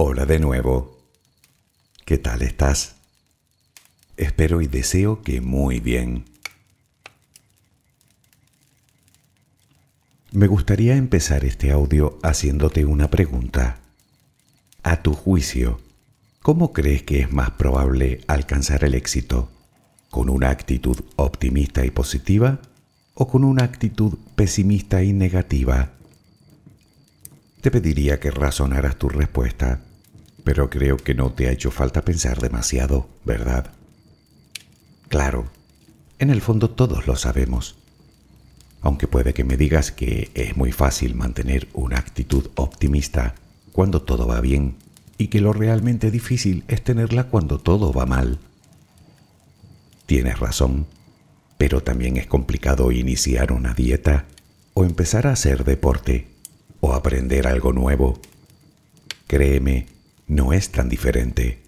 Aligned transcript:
Hola 0.00 0.26
de 0.26 0.38
nuevo. 0.38 0.96
¿Qué 2.04 2.18
tal 2.18 2.42
estás? 2.42 2.94
Espero 4.16 4.60
y 4.60 4.68
deseo 4.68 5.22
que 5.22 5.40
muy 5.40 5.80
bien. 5.80 6.24
Me 10.30 10.46
gustaría 10.46 10.94
empezar 10.94 11.44
este 11.44 11.72
audio 11.72 12.16
haciéndote 12.22 12.84
una 12.84 13.10
pregunta. 13.10 13.80
A 14.84 15.02
tu 15.02 15.14
juicio, 15.14 15.80
¿cómo 16.42 16.72
crees 16.72 17.02
que 17.02 17.18
es 17.18 17.32
más 17.32 17.50
probable 17.50 18.20
alcanzar 18.28 18.84
el 18.84 18.94
éxito? 18.94 19.50
¿Con 20.10 20.30
una 20.30 20.50
actitud 20.50 21.00
optimista 21.16 21.84
y 21.84 21.90
positiva 21.90 22.60
o 23.14 23.26
con 23.26 23.42
una 23.42 23.64
actitud 23.64 24.16
pesimista 24.36 25.02
y 25.02 25.12
negativa? 25.12 25.90
Te 27.60 27.72
pediría 27.72 28.20
que 28.20 28.30
razonaras 28.30 28.96
tu 28.96 29.08
respuesta, 29.08 29.80
pero 30.48 30.70
creo 30.70 30.96
que 30.96 31.12
no 31.12 31.30
te 31.30 31.46
ha 31.46 31.52
hecho 31.52 31.70
falta 31.70 32.06
pensar 32.06 32.40
demasiado, 32.40 33.06
¿verdad? 33.22 33.70
Claro, 35.08 35.50
en 36.18 36.30
el 36.30 36.40
fondo 36.40 36.70
todos 36.70 37.06
lo 37.06 37.16
sabemos 37.16 37.76
aunque 38.80 39.06
puede 39.08 39.34
que 39.34 39.44
me 39.44 39.58
digas 39.58 39.92
que 39.92 40.30
es 40.34 40.56
muy 40.56 40.72
fácil 40.72 41.14
mantener 41.14 41.68
una 41.74 41.98
actitud 41.98 42.48
optimista 42.54 43.34
cuando 43.72 44.02
todo 44.02 44.26
va 44.26 44.40
bien 44.40 44.76
y 45.18 45.26
que 45.26 45.40
lo 45.42 45.52
realmente 45.52 46.10
difícil 46.10 46.64
es 46.68 46.82
tenerla 46.82 47.24
cuando 47.24 47.58
todo 47.58 47.92
va 47.92 48.06
mal. 48.06 48.38
Tienes 50.06 50.38
razón, 50.38 50.86
pero 51.58 51.82
también 51.82 52.16
es 52.16 52.26
complicado 52.26 52.92
iniciar 52.92 53.52
una 53.52 53.74
dieta 53.74 54.24
o 54.72 54.84
empezar 54.84 55.26
a 55.26 55.32
hacer 55.32 55.64
deporte 55.64 56.28
o 56.80 56.94
aprender 56.94 57.46
algo 57.46 57.72
nuevo. 57.72 58.20
Créeme, 59.26 59.97
no 60.28 60.52
es 60.52 60.70
tan 60.70 60.88
diferente. 60.88 61.62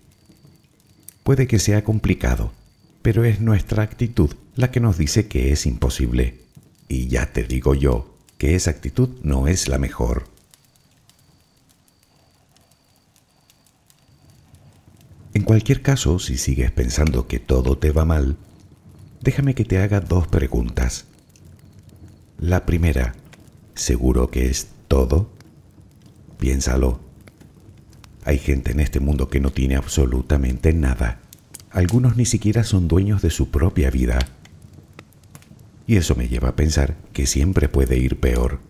Puede 1.25 1.47
que 1.47 1.59
sea 1.59 1.83
complicado, 1.83 2.53
pero 3.03 3.25
es 3.25 3.41
nuestra 3.41 3.83
actitud 3.83 4.35
la 4.55 4.71
que 4.71 4.81
nos 4.81 4.99
dice 4.99 5.27
que 5.27 5.53
es 5.53 5.67
imposible. 5.67 6.41
Y 6.89 7.09
ya 7.09 7.33
te 7.33 7.45
digo 7.45 7.75
yo 7.75 8.15
que 8.37 8.55
esa 8.55 8.71
actitud 8.71 9.09
no 9.23 9.49
es 9.49 9.69
la 9.69 9.79
mejor. 9.79 10.25
En 15.33 15.43
cualquier 15.43 15.83
caso, 15.83 16.19
si 16.19 16.37
sigues 16.37 16.71
pensando 16.73 17.27
que 17.27 17.39
todo 17.39 17.79
te 17.79 17.93
va 17.93 18.05
mal, 18.05 18.37
déjame 19.21 19.55
que 19.55 19.65
te 19.65 19.79
haga 19.79 20.01
dos 20.01 20.27
preguntas. 20.27 21.07
La 22.39 22.67
primera, 22.67 23.15
¿seguro 23.75 24.31
que 24.31 24.51
es 24.51 24.69
todo? 24.89 25.31
Piénsalo. 26.39 27.10
Hay 28.25 28.39
gente 28.39 28.73
en 28.73 28.81
este 28.81 29.01
mundo 29.01 29.29
que 29.29 29.41
no 29.41 29.51
tiene 29.51 29.77
absolutamente 29.77 30.73
nada. 30.73 31.21
Algunos 31.71 32.17
ni 32.17 32.27
siquiera 32.27 32.65
son 32.65 32.89
dueños 32.89 33.23
de 33.23 33.31
su 33.31 33.51
propia 33.51 33.91
vida 33.91 34.19
y 35.91 35.97
eso 35.97 36.15
me 36.15 36.29
lleva 36.29 36.51
a 36.51 36.55
pensar 36.55 36.95
que 37.13 37.27
siempre 37.27 37.69
puede 37.69 37.99
ir 37.99 38.21
peor. 38.21 38.61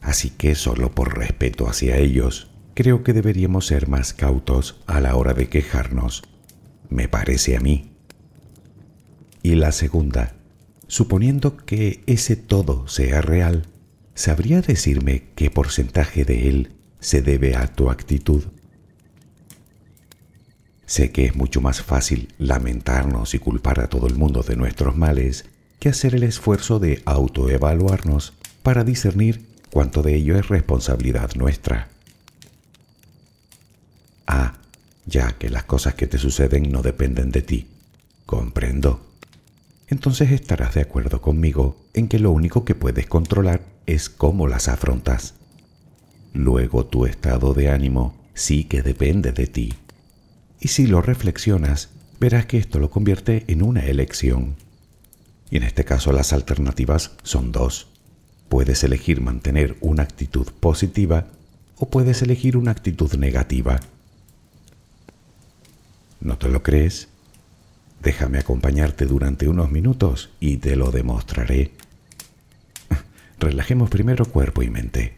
Así 0.00 0.30
que 0.30 0.54
solo 0.54 0.94
por 0.94 1.18
respeto 1.18 1.68
hacia 1.68 1.98
ellos, 1.98 2.50
creo 2.72 3.04
que 3.04 3.12
deberíamos 3.12 3.66
ser 3.66 3.86
más 3.86 4.14
cautos 4.14 4.80
a 4.86 4.98
la 5.02 5.14
hora 5.14 5.34
de 5.34 5.50
quejarnos. 5.50 6.22
Me 6.88 7.06
parece 7.06 7.54
a 7.54 7.60
mí. 7.60 7.90
Y 9.42 9.56
la 9.56 9.72
segunda, 9.72 10.36
suponiendo 10.86 11.58
que 11.58 12.02
ese 12.06 12.34
todo 12.34 12.88
sea 12.88 13.20
real, 13.20 13.66
¿sabría 14.14 14.62
decirme 14.62 15.24
qué 15.34 15.50
porcentaje 15.50 16.24
de 16.24 16.48
él 16.48 16.72
se 16.98 17.20
debe 17.20 17.56
a 17.56 17.66
tu 17.74 17.90
actitud? 17.90 18.44
Sé 20.88 21.12
que 21.12 21.26
es 21.26 21.36
mucho 21.36 21.60
más 21.60 21.82
fácil 21.82 22.32
lamentarnos 22.38 23.34
y 23.34 23.38
culpar 23.38 23.78
a 23.80 23.88
todo 23.88 24.06
el 24.06 24.14
mundo 24.14 24.42
de 24.42 24.56
nuestros 24.56 24.96
males 24.96 25.44
que 25.78 25.90
hacer 25.90 26.14
el 26.14 26.22
esfuerzo 26.22 26.78
de 26.78 27.02
autoevaluarnos 27.04 28.32
para 28.62 28.84
discernir 28.84 29.44
cuánto 29.70 30.02
de 30.02 30.14
ello 30.14 30.38
es 30.38 30.48
responsabilidad 30.48 31.34
nuestra. 31.34 31.88
Ah, 34.26 34.54
ya 35.04 35.32
que 35.32 35.50
las 35.50 35.64
cosas 35.64 35.92
que 35.92 36.06
te 36.06 36.16
suceden 36.16 36.72
no 36.72 36.80
dependen 36.80 37.32
de 37.32 37.42
ti. 37.42 37.66
Comprendo. 38.24 39.04
Entonces 39.88 40.30
estarás 40.30 40.72
de 40.72 40.80
acuerdo 40.80 41.20
conmigo 41.20 41.76
en 41.92 42.08
que 42.08 42.18
lo 42.18 42.30
único 42.30 42.64
que 42.64 42.74
puedes 42.74 43.06
controlar 43.06 43.60
es 43.84 44.08
cómo 44.08 44.48
las 44.48 44.68
afrontas. 44.68 45.34
Luego 46.32 46.86
tu 46.86 47.04
estado 47.04 47.52
de 47.52 47.68
ánimo 47.68 48.14
sí 48.32 48.64
que 48.64 48.80
depende 48.80 49.32
de 49.32 49.46
ti. 49.48 49.74
Y 50.60 50.68
si 50.68 50.86
lo 50.86 51.02
reflexionas, 51.02 51.90
verás 52.20 52.46
que 52.46 52.58
esto 52.58 52.78
lo 52.78 52.90
convierte 52.90 53.44
en 53.48 53.62
una 53.62 53.84
elección. 53.84 54.56
Y 55.50 55.56
en 55.56 55.62
este 55.62 55.84
caso 55.84 56.12
las 56.12 56.32
alternativas 56.32 57.12
son 57.22 57.52
dos. 57.52 57.88
Puedes 58.48 58.82
elegir 58.82 59.20
mantener 59.20 59.76
una 59.80 60.02
actitud 60.02 60.46
positiva 60.60 61.26
o 61.76 61.88
puedes 61.88 62.22
elegir 62.22 62.56
una 62.56 62.72
actitud 62.72 63.14
negativa. 63.14 63.80
¿No 66.20 66.36
te 66.38 66.48
lo 66.48 66.62
crees? 66.62 67.08
Déjame 68.02 68.38
acompañarte 68.38 69.06
durante 69.06 69.48
unos 69.48 69.70
minutos 69.70 70.30
y 70.40 70.56
te 70.56 70.76
lo 70.76 70.90
demostraré. 70.90 71.72
Relajemos 73.38 73.90
primero 73.90 74.24
cuerpo 74.24 74.62
y 74.62 74.70
mente. 74.70 75.17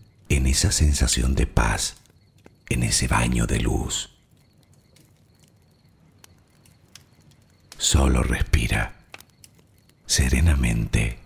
en 0.31 0.47
esa 0.47 0.71
sensación 0.71 1.35
de 1.35 1.45
paz, 1.45 1.97
en 2.69 2.83
ese 2.83 3.07
baño 3.09 3.47
de 3.47 3.59
luz. 3.59 4.09
Solo 7.77 8.23
respira 8.23 8.95
serenamente. 10.05 11.19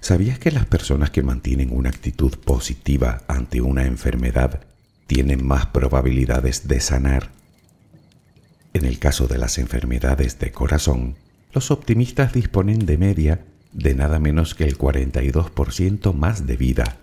¿Sabías 0.00 0.40
que 0.40 0.50
las 0.50 0.66
personas 0.66 1.10
que 1.10 1.22
mantienen 1.22 1.70
una 1.70 1.90
actitud 1.90 2.36
positiva 2.38 3.22
ante 3.28 3.60
una 3.60 3.84
enfermedad 3.84 4.64
tienen 5.06 5.46
más 5.46 5.66
probabilidades 5.66 6.66
de 6.66 6.80
sanar? 6.80 7.37
En 8.72 8.84
el 8.84 8.98
caso 8.98 9.26
de 9.26 9.38
las 9.38 9.58
enfermedades 9.58 10.38
de 10.38 10.52
corazón, 10.52 11.16
los 11.52 11.70
optimistas 11.70 12.32
disponen 12.32 12.86
de 12.86 12.98
media 12.98 13.44
de 13.72 13.94
nada 13.94 14.18
menos 14.18 14.54
que 14.54 14.64
el 14.64 14.78
42% 14.78 16.12
más 16.14 16.46
de 16.46 16.56
vida. 16.56 16.98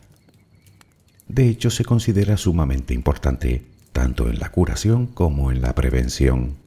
De 1.27 1.49
hecho, 1.49 1.69
se 1.69 1.85
considera 1.85 2.37
sumamente 2.37 2.93
importante 2.93 3.63
tanto 3.91 4.29
en 4.29 4.39
la 4.39 4.49
curación 4.49 5.07
como 5.07 5.51
en 5.51 5.61
la 5.61 5.73
prevención. 5.73 6.57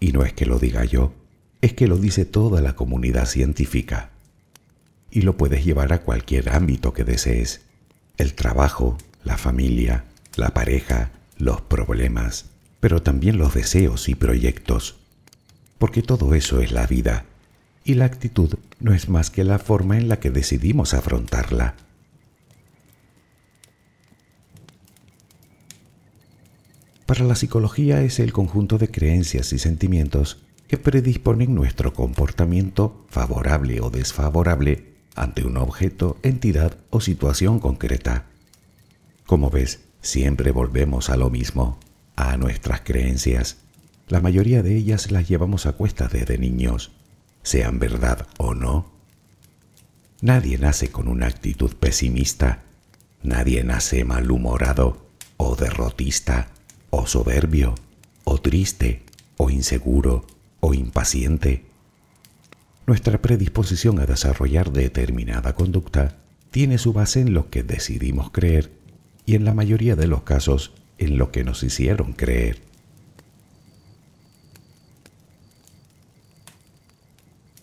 Y 0.00 0.12
no 0.12 0.24
es 0.24 0.32
que 0.32 0.46
lo 0.46 0.58
diga 0.58 0.84
yo, 0.84 1.12
es 1.60 1.74
que 1.74 1.86
lo 1.86 1.96
dice 1.96 2.24
toda 2.24 2.60
la 2.60 2.74
comunidad 2.74 3.26
científica 3.26 4.10
y 5.10 5.22
lo 5.22 5.36
puedes 5.36 5.64
llevar 5.64 5.92
a 5.92 6.00
cualquier 6.00 6.48
ámbito 6.48 6.92
que 6.92 7.04
desees. 7.04 7.60
El 8.16 8.34
trabajo, 8.34 8.98
la 9.22 9.38
familia, 9.38 10.04
la 10.34 10.54
pareja, 10.54 11.12
los 11.38 11.60
problemas, 11.60 12.46
pero 12.82 13.00
también 13.00 13.38
los 13.38 13.54
deseos 13.54 14.08
y 14.08 14.16
proyectos. 14.16 14.96
Porque 15.78 16.02
todo 16.02 16.34
eso 16.34 16.60
es 16.60 16.72
la 16.72 16.84
vida 16.88 17.26
y 17.84 17.94
la 17.94 18.06
actitud 18.06 18.54
no 18.80 18.92
es 18.92 19.08
más 19.08 19.30
que 19.30 19.44
la 19.44 19.60
forma 19.60 19.96
en 19.98 20.08
la 20.08 20.18
que 20.18 20.32
decidimos 20.32 20.92
afrontarla. 20.92 21.76
Para 27.06 27.24
la 27.24 27.36
psicología 27.36 28.02
es 28.02 28.18
el 28.18 28.32
conjunto 28.32 28.78
de 28.78 28.90
creencias 28.90 29.52
y 29.52 29.60
sentimientos 29.60 30.42
que 30.66 30.76
predisponen 30.76 31.54
nuestro 31.54 31.92
comportamiento 31.92 33.06
favorable 33.08 33.80
o 33.80 33.90
desfavorable 33.90 34.88
ante 35.14 35.44
un 35.44 35.56
objeto, 35.56 36.16
entidad 36.24 36.78
o 36.90 37.00
situación 37.00 37.60
concreta. 37.60 38.26
Como 39.24 39.50
ves, 39.50 39.82
siempre 40.00 40.50
volvemos 40.50 41.10
a 41.10 41.16
lo 41.16 41.30
mismo, 41.30 41.78
a 42.16 42.36
nuestras 42.36 42.80
creencias. 42.82 43.58
La 44.08 44.20
mayoría 44.20 44.62
de 44.62 44.76
ellas 44.76 45.10
las 45.10 45.28
llevamos 45.28 45.66
a 45.66 45.72
cuesta 45.72 46.08
desde 46.08 46.38
niños, 46.38 46.92
sean 47.42 47.78
verdad 47.78 48.26
o 48.38 48.54
no. 48.54 48.90
Nadie 50.20 50.58
nace 50.58 50.90
con 50.90 51.08
una 51.08 51.26
actitud 51.26 51.74
pesimista, 51.74 52.62
nadie 53.22 53.64
nace 53.64 54.04
malhumorado 54.04 55.06
o 55.36 55.56
derrotista 55.56 56.48
o 56.90 57.06
soberbio 57.06 57.74
o 58.24 58.38
triste 58.38 59.02
o 59.36 59.50
inseguro 59.50 60.26
o 60.60 60.74
impaciente 60.74 61.72
nuestra 62.86 63.22
predisposición 63.22 64.00
a 64.00 64.06
desarrollar 64.06 64.72
determinada 64.72 65.54
conducta 65.54 66.16
tiene 66.50 66.78
su 66.78 66.92
base 66.92 67.20
en 67.20 67.32
lo 67.32 67.48
que 67.48 67.62
decidimos 67.62 68.30
creer 68.30 68.72
y 69.24 69.36
en 69.36 69.44
la 69.44 69.54
mayoría 69.54 69.94
de 69.94 70.08
los 70.08 70.22
casos 70.22 70.72
en 70.98 71.18
lo 71.18 71.30
que 71.30 71.44
nos 71.44 71.62
hicieron 71.62 72.12
creer. 72.12 72.60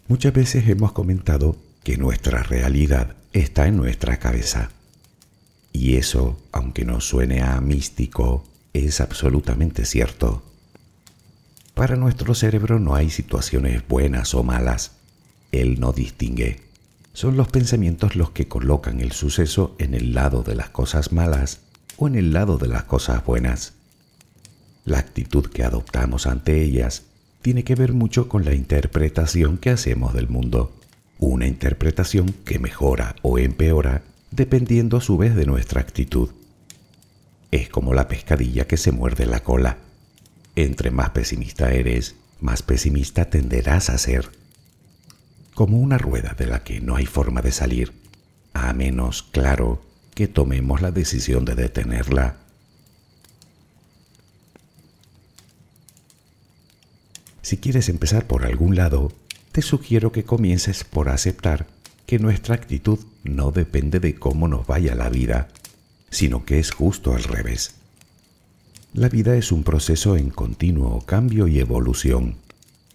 Muchas 0.07 0.33
veces 0.33 0.67
hemos 0.67 0.91
comentado 0.91 1.55
que 1.83 1.97
nuestra 1.97 2.41
realidad 2.41 3.15
está 3.31 3.67
en 3.67 3.77
nuestra 3.77 4.17
cabeza. 4.17 4.71
Y 5.71 5.97
eso, 5.97 6.41
aunque 6.51 6.83
nos 6.83 7.05
suene 7.05 7.41
a 7.41 7.61
místico, 7.61 8.43
es 8.73 9.01
absolutamente 9.01 9.85
cierto. 9.85 10.43
Para 11.75 11.95
nuestro 11.95 12.33
cerebro 12.33 12.79
no 12.79 12.95
hay 12.95 13.09
situaciones 13.09 13.87
buenas 13.87 14.33
o 14.33 14.43
malas, 14.43 14.93
él 15.51 15.79
no 15.79 15.93
distingue. 15.93 16.63
Son 17.13 17.37
los 17.37 17.47
pensamientos 17.47 18.15
los 18.15 18.31
que 18.31 18.47
colocan 18.47 19.01
el 19.01 19.11
suceso 19.11 19.75
en 19.79 19.93
el 19.93 20.13
lado 20.13 20.43
de 20.43 20.55
las 20.55 20.69
cosas 20.69 21.11
malas 21.11 21.61
o 21.99 22.07
en 22.07 22.15
el 22.15 22.31
lado 22.31 22.57
de 22.57 22.69
las 22.69 22.85
cosas 22.85 23.25
buenas. 23.25 23.73
La 24.85 24.99
actitud 24.99 25.47
que 25.47 25.63
adoptamos 25.63 26.27
ante 26.27 26.63
ellas 26.63 27.03
tiene 27.41 27.65
que 27.65 27.75
ver 27.75 27.93
mucho 27.93 28.29
con 28.29 28.45
la 28.45 28.53
interpretación 28.53 29.57
que 29.57 29.69
hacemos 29.69 30.13
del 30.13 30.29
mundo, 30.29 30.73
una 31.19 31.45
interpretación 31.45 32.33
que 32.45 32.57
mejora 32.57 33.15
o 33.21 33.37
empeora 33.37 34.03
dependiendo 34.31 34.97
a 34.97 35.01
su 35.01 35.17
vez 35.17 35.35
de 35.35 35.45
nuestra 35.45 35.81
actitud. 35.81 36.29
Es 37.51 37.67
como 37.67 37.93
la 37.93 38.07
pescadilla 38.07 38.65
que 38.65 38.77
se 38.77 38.93
muerde 38.93 39.25
la 39.25 39.41
cola. 39.41 39.77
Entre 40.55 40.91
más 40.91 41.09
pesimista 41.09 41.71
eres, 41.71 42.15
más 42.39 42.63
pesimista 42.63 43.25
tenderás 43.25 43.89
a 43.89 43.97
ser 43.97 44.29
como 45.53 45.77
una 45.77 45.97
rueda 45.97 46.33
de 46.37 46.45
la 46.45 46.63
que 46.63 46.79
no 46.79 46.95
hay 46.95 47.05
forma 47.05 47.41
de 47.41 47.51
salir. 47.51 47.91
a 48.53 48.71
menos, 48.73 49.23
claro, 49.23 49.88
que 50.19 50.27
tomemos 50.27 50.81
la 50.81 50.91
decisión 50.91 51.45
de 51.45 51.55
detenerla. 51.55 52.35
Si 57.41 57.55
quieres 57.55 57.87
empezar 57.87 58.27
por 58.27 58.43
algún 58.43 58.75
lado, 58.75 59.13
te 59.53 59.61
sugiero 59.61 60.11
que 60.11 60.25
comiences 60.25 60.83
por 60.83 61.07
aceptar 61.07 61.67
que 62.05 62.19
nuestra 62.19 62.55
actitud 62.55 62.99
no 63.23 63.51
depende 63.51 64.01
de 64.01 64.15
cómo 64.15 64.49
nos 64.49 64.67
vaya 64.67 64.93
la 64.93 65.07
vida, 65.07 65.47
sino 66.09 66.43
que 66.43 66.59
es 66.59 66.71
justo 66.71 67.15
al 67.15 67.23
revés. 67.23 67.75
La 68.93 69.07
vida 69.07 69.37
es 69.37 69.53
un 69.53 69.63
proceso 69.63 70.17
en 70.17 70.31
continuo 70.31 70.99
cambio 71.05 71.47
y 71.47 71.59
evolución. 71.59 72.35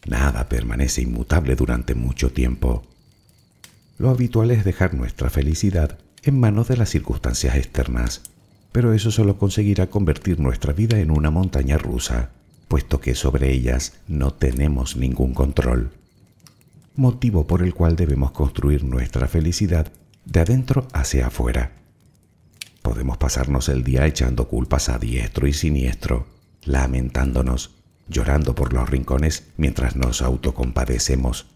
Nada 0.05 0.51
permanece 0.51 1.01
inmutable 1.01 1.57
durante 1.57 1.95
mucho 1.95 2.31
tiempo. 2.31 2.85
Lo 3.97 4.11
habitual 4.11 4.51
es 4.51 4.63
dejar 4.63 4.93
nuestra 4.93 5.31
felicidad 5.31 6.04
en 6.25 6.41
manos 6.41 6.69
de 6.69 6.77
las 6.77 6.91
circunstancias 6.91 7.57
externas, 7.57 8.23
pero 8.73 8.93
eso 8.93 9.11
solo 9.11 9.39
conseguirá 9.39 9.89
convertir 9.89 10.41
nuestra 10.41 10.73
vida 10.73 10.99
en 10.99 11.11
una 11.11 11.31
montaña 11.31 11.79
rusa, 11.79 12.31
puesto 12.69 13.01
que 13.01 13.15
sobre 13.15 13.53
ellas 13.53 13.95
no 14.09 14.33
tenemos 14.33 14.97
ningún 14.97 15.35
control. 15.35 15.93
Motivo 16.97 17.47
por 17.47 17.63
el 17.63 17.75
cual 17.75 17.97
debemos 17.97 18.33
construir 18.33 18.85
nuestra 18.85 19.29
felicidad 19.29 19.93
de 20.25 20.41
adentro 20.41 20.89
hacia 20.93 21.29
afuera. 21.29 21.73
Podemos 22.83 23.19
pasarnos 23.19 23.69
el 23.69 23.85
día 23.85 24.07
echando 24.07 24.49
culpas 24.49 24.89
a 24.89 24.99
diestro 24.99 25.47
y 25.47 25.53
siniestro, 25.53 26.27
lamentándonos, 26.65 27.71
llorando 28.09 28.55
por 28.55 28.73
los 28.73 28.89
rincones 28.89 29.45
mientras 29.57 29.97
nos 29.97 30.23
autocompadecemos 30.23 31.47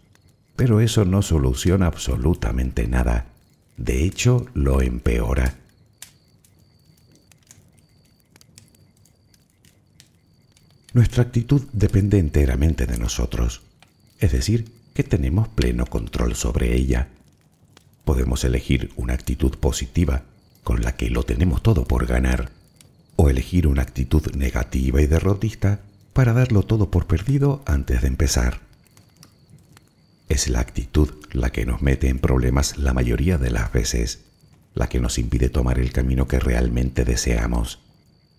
pero 0.59 0.81
eso 0.81 1.05
no 1.05 1.21
soluciona 1.21 1.85
absolutamente 1.85 2.85
nada. 2.85 3.27
De 3.79 4.03
hecho, 4.03 4.45
lo 4.53 4.81
empeora. 4.81 5.55
Nuestra 10.91 11.23
actitud 11.23 11.63
depende 11.71 12.19
enteramente 12.19 12.85
de 12.87 12.97
nosotros, 12.97 13.61
es 14.19 14.33
decir, 14.33 14.69
que 14.93 15.03
tenemos 15.03 15.47
pleno 15.47 15.85
control 15.85 16.35
sobre 16.35 16.75
ella. 16.75 17.07
Podemos 18.03 18.43
elegir 18.43 18.91
una 18.97 19.13
actitud 19.13 19.57
positiva, 19.57 20.23
con 20.65 20.81
la 20.81 20.97
que 20.97 21.09
lo 21.09 21.23
tenemos 21.23 21.63
todo 21.63 21.85
por 21.85 22.05
ganar, 22.05 22.51
o 23.15 23.29
elegir 23.29 23.65
una 23.65 23.83
actitud 23.83 24.35
negativa 24.35 25.01
y 25.01 25.07
derrotista 25.07 25.79
para 26.11 26.33
darlo 26.33 26.63
todo 26.63 26.91
por 26.91 27.07
perdido 27.07 27.63
antes 27.65 28.01
de 28.01 28.09
empezar. 28.09 28.68
Es 30.29 30.47
la 30.47 30.59
actitud 30.59 31.09
la 31.31 31.49
que 31.49 31.65
nos 31.65 31.81
mete 31.81 32.07
en 32.07 32.19
problemas 32.19 32.77
la 32.77 32.93
mayoría 32.93 33.39
de 33.39 33.49
las 33.49 33.73
veces, 33.73 34.19
la 34.75 34.87
que 34.87 34.99
nos 34.99 35.17
impide 35.17 35.49
tomar 35.49 35.79
el 35.79 35.91
camino 35.91 36.27
que 36.27 36.39
realmente 36.39 37.03
deseamos, 37.03 37.79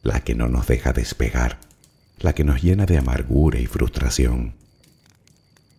la 0.02 0.20
que 0.20 0.36
no 0.36 0.48
nos 0.48 0.68
deja 0.68 0.92
despegar, 0.92 1.58
la 2.20 2.32
que 2.32 2.44
nos 2.44 2.62
llena 2.62 2.86
de 2.86 2.96
amargura 2.96 3.58
y 3.58 3.66
frustración. 3.66 4.54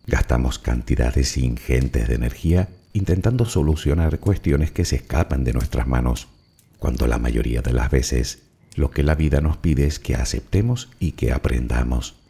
Gastamos 0.06 0.58
cantidades 0.58 1.36
ingentes 1.38 2.08
de 2.08 2.14
energía 2.14 2.68
intentando 2.92 3.46
solucionar 3.46 4.18
cuestiones 4.18 4.70
que 4.70 4.84
se 4.84 4.96
escapan 4.96 5.44
de 5.44 5.54
nuestras 5.54 5.86
manos, 5.86 6.28
cuando 6.78 7.06
la 7.06 7.18
mayoría 7.18 7.62
de 7.62 7.72
las 7.72 7.90
veces 7.90 8.40
lo 8.74 8.90
que 8.90 9.02
la 9.02 9.14
vida 9.14 9.40
nos 9.40 9.56
pide 9.56 9.86
es 9.86 9.98
que 9.98 10.14
aceptemos 10.14 10.90
y 11.00 11.12
que 11.12 11.32
aprendamos. 11.32 12.21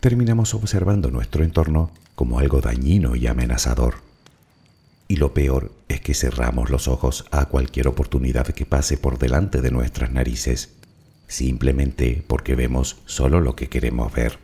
Terminamos 0.00 0.54
observando 0.54 1.10
nuestro 1.10 1.42
entorno 1.42 1.90
como 2.14 2.38
algo 2.38 2.60
dañino 2.60 3.16
y 3.16 3.26
amenazador. 3.26 3.96
Y 5.08 5.16
lo 5.16 5.34
peor 5.34 5.72
es 5.88 6.00
que 6.00 6.14
cerramos 6.14 6.70
los 6.70 6.86
ojos 6.86 7.24
a 7.32 7.46
cualquier 7.46 7.88
oportunidad 7.88 8.46
que 8.46 8.64
pase 8.64 8.96
por 8.96 9.18
delante 9.18 9.60
de 9.60 9.72
nuestras 9.72 10.12
narices, 10.12 10.76
simplemente 11.26 12.22
porque 12.28 12.54
vemos 12.54 12.98
solo 13.06 13.40
lo 13.40 13.56
que 13.56 13.68
queremos 13.68 14.12
ver. 14.12 14.38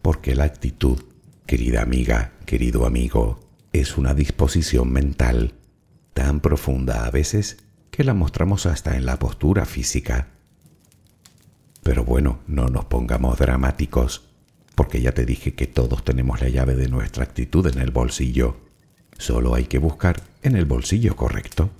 Porque 0.00 0.34
la 0.34 0.44
actitud, 0.44 1.02
querida 1.44 1.82
amiga, 1.82 2.32
querido 2.46 2.86
amigo, 2.86 3.40
es 3.74 3.98
una 3.98 4.14
disposición 4.14 4.90
mental 4.90 5.52
tan 6.14 6.40
profunda 6.40 7.04
a 7.04 7.10
veces 7.10 7.58
que 7.90 8.04
la 8.04 8.14
mostramos 8.14 8.64
hasta 8.64 8.96
en 8.96 9.04
la 9.04 9.18
postura 9.18 9.66
física. 9.66 10.28
Pero 11.82 12.06
bueno, 12.06 12.38
no 12.46 12.68
nos 12.68 12.86
pongamos 12.86 13.38
dramáticos 13.38 14.31
porque 14.74 15.00
ya 15.00 15.12
te 15.12 15.26
dije 15.26 15.54
que 15.54 15.66
todos 15.66 16.04
tenemos 16.04 16.40
la 16.40 16.48
llave 16.48 16.74
de 16.74 16.88
nuestra 16.88 17.24
actitud 17.24 17.66
en 17.66 17.78
el 17.78 17.90
bolsillo. 17.90 18.56
Solo 19.18 19.54
hay 19.54 19.64
que 19.64 19.78
buscar 19.78 20.22
en 20.42 20.56
el 20.56 20.64
bolsillo 20.64 21.16
correcto. 21.16 21.70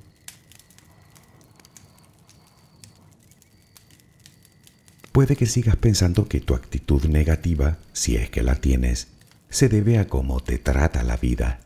Puede 5.12 5.36
que 5.36 5.46
sigas 5.46 5.76
pensando 5.76 6.26
que 6.26 6.40
tu 6.40 6.54
actitud 6.54 7.04
negativa, 7.04 7.78
si 7.92 8.16
es 8.16 8.30
que 8.30 8.42
la 8.42 8.56
tienes, 8.56 9.08
se 9.50 9.68
debe 9.68 9.98
a 9.98 10.08
cómo 10.08 10.40
te 10.40 10.58
trata 10.58 11.02
la 11.02 11.18
vida. 11.18 11.60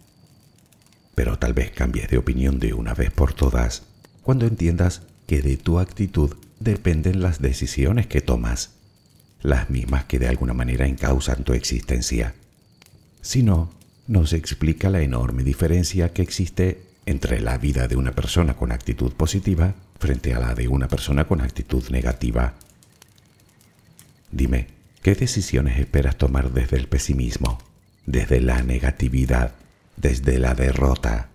Pero 1.15 1.39
tal 1.39 1.55
vez 1.55 1.71
cambies 1.71 2.09
de 2.09 2.19
opinión 2.19 2.59
de 2.59 2.75
una 2.75 2.95
vez 2.95 3.13
por 3.13 3.33
todas 3.33 3.85
cuando 4.23 4.47
entiendas 4.47 5.03
que 5.29 5.41
de 5.41 5.57
tu 5.57 5.79
actitud 5.79 6.37
dependen 6.59 7.23
las 7.23 7.41
decisiones 7.41 8.09
que 8.09 8.21
tomas 8.21 8.76
las 9.47 9.71
mismas 9.71 10.05
que 10.07 10.19
de 10.19 10.27
alguna 10.27 10.55
manera 10.55 10.89
encausan 10.89 11.45
tu 11.45 11.53
existencia. 11.53 12.35
Si 13.21 13.45
no, 13.45 13.71
nos 14.09 14.33
explica 14.33 14.91
la 14.91 15.03
enorme 15.03 15.45
diferencia 15.45 16.13
que 16.13 16.23
existe 16.23 16.83
entre 17.07 17.39
la 17.39 17.57
vida 17.57 17.87
de 17.87 17.95
una 17.95 18.11
persona 18.11 18.57
con 18.57 18.73
actitud 18.73 19.13
positiva 19.13 19.75
frente 20.01 20.35
a 20.35 20.41
la 20.41 20.55
de 20.57 20.67
una 20.67 20.89
persona 20.89 21.29
con 21.29 21.41
actitud 21.41 21.89
negativa. 21.91 22.55
Dime, 24.33 24.67
¿qué 25.03 25.15
decisiones 25.15 25.79
esperas 25.79 26.17
tomar 26.17 26.51
desde 26.51 26.77
el 26.77 26.89
pesimismo, 26.89 27.59
desde 28.05 28.41
la 28.41 28.65
negatividad, 28.65 29.53
desde 29.97 30.41
la 30.41 30.55
derrota, 30.55 31.29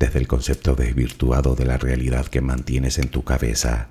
desde 0.00 0.18
el 0.18 0.26
concepto 0.26 0.74
desvirtuado 0.74 1.54
de 1.54 1.66
la 1.66 1.78
realidad 1.78 2.26
que 2.26 2.40
mantienes 2.40 2.98
en 2.98 3.08
tu 3.08 3.22
cabeza? 3.22 3.86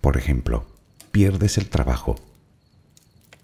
Por 0.00 0.16
ejemplo, 0.16 0.75
pierdes 1.16 1.56
el 1.56 1.70
trabajo. 1.70 2.16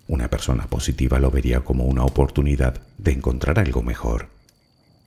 Una 0.06 0.28
persona 0.28 0.66
positiva 0.66 1.18
lo 1.18 1.30
vería 1.30 1.60
como 1.60 1.84
una 1.84 2.04
oportunidad 2.04 2.82
de 2.98 3.12
encontrar 3.12 3.58
algo 3.58 3.82
mejor. 3.82 4.28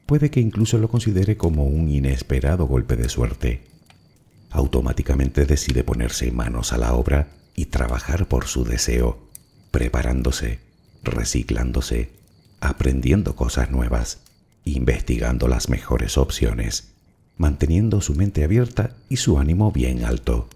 Puede 0.07 0.31
que 0.31 0.39
incluso 0.39 0.79
lo 0.79 0.87
considere 0.87 1.37
como 1.37 1.65
un 1.65 1.89
inesperado 1.89 2.65
golpe 2.65 2.95
de 2.95 3.07
suerte. 3.07 3.67
Automáticamente 4.49 5.45
decide 5.45 5.83
ponerse 5.83 6.31
manos 6.31 6.73
a 6.73 6.79
la 6.79 6.95
obra 6.95 7.27
y 7.55 7.65
trabajar 7.65 8.27
por 8.27 8.47
su 8.47 8.63
deseo, 8.63 9.19
preparándose, 9.69 10.57
reciclándose, 11.03 12.13
aprendiendo 12.61 13.35
cosas 13.35 13.69
nuevas, 13.69 14.21
investigando 14.63 15.47
las 15.47 15.69
mejores 15.69 16.17
opciones, 16.17 16.93
manteniendo 17.37 18.01
su 18.01 18.15
mente 18.15 18.43
abierta 18.43 18.95
y 19.07 19.17
su 19.17 19.37
ánimo 19.37 19.71
bien 19.71 20.03
alto. 20.03 20.49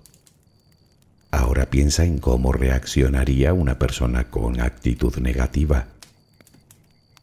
Ahora 1.31 1.69
piensa 1.69 2.05
en 2.05 2.19
cómo 2.19 2.51
reaccionaría 2.51 3.53
una 3.53 3.77
persona 3.77 4.29
con 4.29 4.59
actitud 4.59 5.17
negativa. 5.17 5.87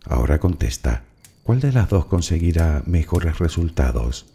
Ahora 0.05 0.39
contesta, 0.39 1.05
¿cuál 1.43 1.61
de 1.61 1.73
las 1.73 1.89
dos 1.89 2.07
conseguirá 2.07 2.83
mejores 2.87 3.39
resultados? 3.39 4.27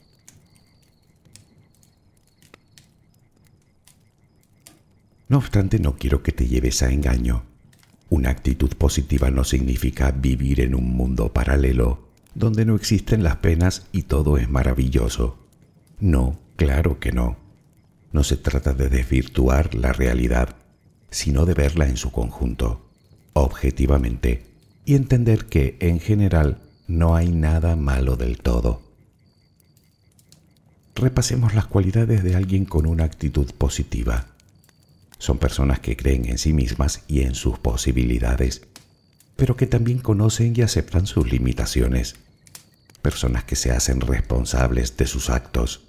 No 5.30 5.38
obstante, 5.38 5.80
no 5.80 5.96
quiero 5.96 6.24
que 6.24 6.34
te 6.34 6.48
lleves 6.48 6.84
a 6.84 6.92
engaño. 6.92 7.44
Una 8.10 8.32
actitud 8.32 8.76
positiva 8.76 9.32
no 9.32 9.46
significa 9.46 10.12
vivir 10.12 10.60
en 10.60 10.76
un 10.76 10.94
mundo 10.94 11.32
paralelo 11.32 12.12
donde 12.34 12.66
no 12.66 12.76
existen 12.76 13.24
las 13.24 13.38
penas 13.38 13.88
y 13.92 14.04
todo 14.04 14.38
es 14.38 14.50
maravilloso. 14.50 15.38
No, 16.00 16.40
claro 16.56 17.00
que 17.00 17.12
no. 17.12 17.38
No 18.12 18.24
se 18.24 18.38
trata 18.38 18.74
de 18.74 18.90
desvirtuar 18.90 19.74
la 19.76 19.94
realidad, 19.94 20.56
sino 21.10 21.46
de 21.46 21.54
verla 21.54 21.88
en 21.88 21.98
su 21.98 22.12
conjunto, 22.12 22.90
objetivamente, 23.34 24.46
y 24.86 24.96
entender 24.96 25.46
que, 25.46 25.78
en 25.80 26.00
general, 26.00 26.58
no 26.88 27.16
hay 27.16 27.30
nada 27.30 27.76
malo 27.76 28.18
del 28.18 28.40
todo. 28.40 28.82
Repasemos 30.96 31.54
las 31.54 31.68
cualidades 31.68 32.24
de 32.24 32.36
alguien 32.36 32.66
con 32.66 32.86
una 32.86 33.06
actitud 33.06 33.50
positiva. 33.58 34.28
Son 35.18 35.38
personas 35.38 35.80
que 35.80 35.96
creen 35.96 36.26
en 36.26 36.38
sí 36.38 36.52
mismas 36.52 37.04
y 37.08 37.22
en 37.22 37.36
sus 37.36 37.60
posibilidades, 37.60 38.64
pero 39.38 39.56
que 39.56 39.68
también 39.68 40.00
conocen 40.00 40.54
y 40.56 40.62
aceptan 40.62 41.08
sus 41.08 41.32
limitaciones. 41.32 42.16
Personas 43.02 43.44
que 43.46 43.56
se 43.56 43.72
hacen 43.72 44.02
responsables 44.02 44.98
de 44.98 45.08
sus 45.08 45.30
actos 45.30 45.82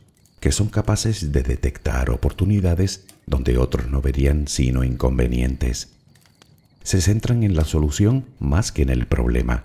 que 0.43 0.51
son 0.51 0.71
capaces 0.71 1.31
de 1.31 1.45
detectar 1.45 2.11
oportunidades 2.11 3.05
donde 3.27 3.59
otros 3.59 3.87
no 3.87 4.03
verían 4.03 4.49
sino 4.49 4.83
inconvenientes. 4.83 5.91
Se 6.83 7.01
centran 7.01 7.45
en 7.45 7.55
la 7.55 7.65
solución 7.65 8.27
más 8.41 8.73
que 8.73 8.83
en 8.83 8.91
el 8.91 9.07
problema. 9.07 9.63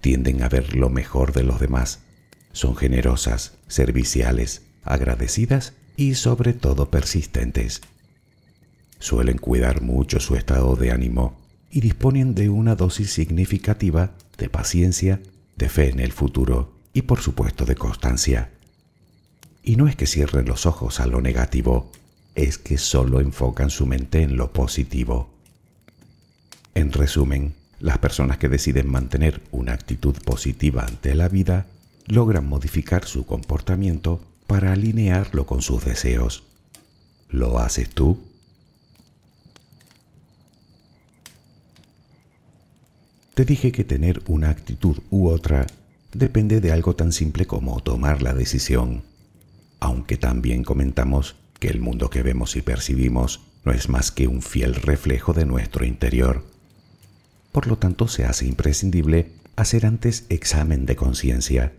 Tienden 0.00 0.42
a 0.42 0.48
ver 0.48 0.74
lo 0.74 0.88
mejor 0.88 1.34
de 1.34 1.44
los 1.44 1.60
demás. 1.60 2.00
son 2.52 2.74
generosas, 2.74 3.52
serviciales, 3.68 4.62
agradecidas 4.82 5.74
y 5.94 6.14
sobre 6.14 6.54
todo 6.54 6.90
persistentes. 6.90 7.82
Suelen 8.98 9.36
cuidar 9.36 9.82
mucho 9.82 10.20
su 10.20 10.36
estado 10.36 10.74
de 10.76 10.90
ánimo 10.90 11.38
y 11.70 11.82
disponen 11.82 12.34
de 12.34 12.48
una 12.48 12.76
dosis 12.76 13.10
significativa 13.10 14.12
de 14.38 14.48
paciencia, 14.48 15.20
de 15.56 15.68
fe 15.68 15.90
en 15.90 16.00
el 16.00 16.12
futuro 16.12 16.72
y 16.94 17.02
por 17.02 17.20
supuesto 17.20 17.66
de 17.66 17.74
constancia. 17.74 18.55
Y 19.66 19.74
no 19.74 19.88
es 19.88 19.96
que 19.96 20.06
cierren 20.06 20.46
los 20.46 20.64
ojos 20.64 21.00
a 21.00 21.06
lo 21.06 21.20
negativo, 21.20 21.90
es 22.36 22.56
que 22.56 22.78
solo 22.78 23.20
enfocan 23.20 23.68
su 23.68 23.84
mente 23.84 24.22
en 24.22 24.36
lo 24.36 24.52
positivo. 24.52 25.28
En 26.76 26.92
resumen, 26.92 27.52
las 27.80 27.98
personas 27.98 28.38
que 28.38 28.48
deciden 28.48 28.88
mantener 28.88 29.42
una 29.50 29.72
actitud 29.72 30.14
positiva 30.24 30.84
ante 30.84 31.16
la 31.16 31.28
vida 31.28 31.66
logran 32.06 32.48
modificar 32.48 33.06
su 33.06 33.26
comportamiento 33.26 34.20
para 34.46 34.72
alinearlo 34.72 35.46
con 35.46 35.62
sus 35.62 35.84
deseos. 35.84 36.44
¿Lo 37.28 37.58
haces 37.58 37.90
tú? 37.90 38.22
Te 43.34 43.44
dije 43.44 43.72
que 43.72 43.82
tener 43.82 44.22
una 44.28 44.50
actitud 44.50 44.98
u 45.10 45.26
otra 45.26 45.66
depende 46.12 46.60
de 46.60 46.70
algo 46.70 46.94
tan 46.94 47.10
simple 47.10 47.46
como 47.46 47.80
tomar 47.80 48.22
la 48.22 48.32
decisión, 48.32 49.02
aunque 49.80 50.16
también 50.16 50.64
comentamos 50.64 51.36
que 51.58 51.68
el 51.68 51.80
mundo 51.80 52.10
que 52.10 52.22
vemos 52.22 52.56
y 52.56 52.62
percibimos 52.62 53.40
no 53.64 53.72
es 53.72 53.88
más 53.88 54.10
que 54.10 54.28
un 54.28 54.42
fiel 54.42 54.74
reflejo 54.74 55.32
de 55.32 55.46
nuestro 55.46 55.84
interior. 55.84 56.44
Por 57.52 57.66
lo 57.66 57.78
tanto, 57.78 58.08
se 58.08 58.24
hace 58.24 58.46
imprescindible 58.46 59.32
hacer 59.56 59.86
antes 59.86 60.26
examen 60.28 60.86
de 60.86 60.96
conciencia. 60.96 61.72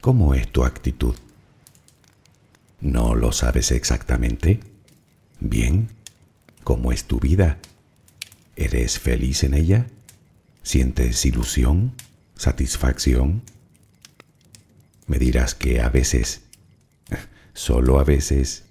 ¿Cómo 0.00 0.34
es 0.34 0.48
tu 0.52 0.64
actitud? 0.64 1.14
¿No 2.80 3.14
lo 3.14 3.32
sabes 3.32 3.72
exactamente? 3.72 4.60
Bien, 5.40 5.88
¿cómo 6.62 6.92
es 6.92 7.04
tu 7.04 7.18
vida? 7.18 7.58
¿Eres 8.54 8.98
feliz 8.98 9.42
en 9.44 9.54
ella? 9.54 9.86
¿Sientes 10.62 11.24
ilusión? 11.24 11.92
¿Satisfacción? 12.36 13.42
Me 15.06 15.18
dirás 15.18 15.54
que 15.54 15.80
a 15.80 15.88
veces, 15.88 16.42
solo 17.56 17.98
a 17.98 18.04
veces, 18.04 18.64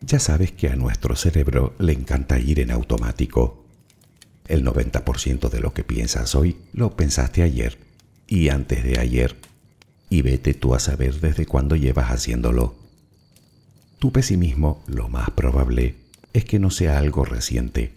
ya 0.00 0.20
sabes 0.20 0.52
que 0.52 0.68
a 0.68 0.76
nuestro 0.76 1.16
cerebro 1.16 1.74
le 1.78 1.92
encanta 1.92 2.38
ir 2.38 2.60
en 2.60 2.70
automático. 2.70 3.66
El 4.46 4.64
90% 4.64 5.50
de 5.50 5.60
lo 5.60 5.74
que 5.74 5.82
piensas 5.82 6.36
hoy 6.36 6.56
lo 6.72 6.96
pensaste 6.96 7.42
ayer 7.42 7.78
y 8.28 8.48
antes 8.48 8.84
de 8.84 9.00
ayer, 9.00 9.36
y 10.08 10.22
vete 10.22 10.54
tú 10.54 10.74
a 10.74 10.80
saber 10.80 11.20
desde 11.20 11.44
cuándo 11.44 11.74
llevas 11.74 12.10
haciéndolo. 12.10 12.76
Tu 13.98 14.12
pesimismo, 14.12 14.84
lo 14.86 15.08
más 15.08 15.30
probable, 15.30 15.96
es 16.32 16.44
que 16.44 16.60
no 16.60 16.70
sea 16.70 16.98
algo 16.98 17.24
reciente. 17.24 17.92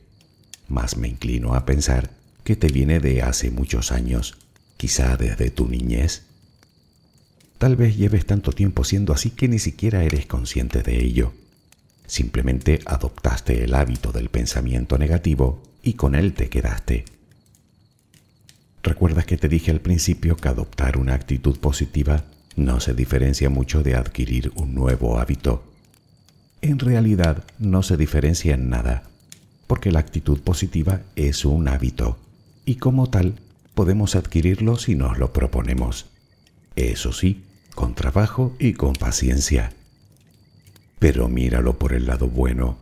Más 0.68 0.98
me 0.98 1.08
inclino 1.08 1.54
a 1.54 1.66
pensar 1.66 2.10
que 2.44 2.56
te 2.56 2.68
viene 2.68 3.00
de 3.00 3.22
hace 3.22 3.52
muchos 3.52 3.92
años, 3.92 4.38
quizá 4.78 5.18
desde 5.18 5.52
tu 5.52 5.68
niñez. 5.68 6.24
Tal 7.58 7.76
vez 7.76 7.98
lleves 7.98 8.26
tanto 8.26 8.52
tiempo 8.52 8.84
siendo 8.84 9.14
así 9.14 9.32
que 9.32 9.48
ni 9.48 9.60
siquiera 9.60 10.04
eres 10.04 10.26
consciente 10.26 10.84
de 10.84 11.04
ello. 11.04 11.34
Simplemente 12.06 12.80
adoptaste 12.86 13.64
el 13.64 13.74
hábito 13.74 14.12
del 14.12 14.30
pensamiento 14.30 14.98
negativo 14.98 15.62
y 15.84 15.94
con 15.94 16.16
él 16.16 16.34
te 16.34 16.50
quedaste. 16.50 17.06
¿Recuerdas 18.84 19.26
que 19.26 19.38
te 19.38 19.50
dije 19.50 19.72
al 19.72 19.82
principio 19.82 20.38
que 20.38 20.48
adoptar 20.48 20.98
una 20.98 21.16
actitud 21.16 21.60
positiva 21.60 22.24
no 22.56 22.80
se 22.80 22.94
diferencia 22.94 23.50
mucho 23.50 23.84
de 23.84 23.96
adquirir 23.96 24.52
un 24.56 24.74
nuevo 24.74 25.20
hábito 25.20 25.64
en 26.62 26.80
realidad 26.80 27.44
no 27.60 27.84
se 27.84 27.98
diferencia 27.98 28.56
en 28.56 28.70
nada, 28.70 29.04
porque 29.68 29.92
la 29.92 30.00
actitud 30.00 30.40
positiva 30.42 31.02
es 31.16 31.46
un 31.46 31.68
hábito 31.68 32.18
y 32.66 32.76
como 32.76 33.10
tal 33.10 33.40
podemos 33.78 34.16
adquirirlo 34.16 34.80
si 34.80 34.96
nos 34.96 35.20
lo 35.20 35.32
proponemos. 35.34 36.08
Eso 36.76 37.14
sí, 37.14 37.44
con 37.76 37.94
trabajo 37.94 38.56
y 38.58 38.74
con 38.74 38.94
paciencia. 38.94 39.72
Pero 40.98 41.28
míralo 41.28 41.78
por 41.78 41.94
el 41.94 42.08
lado 42.08 42.28
bueno. 42.28 42.80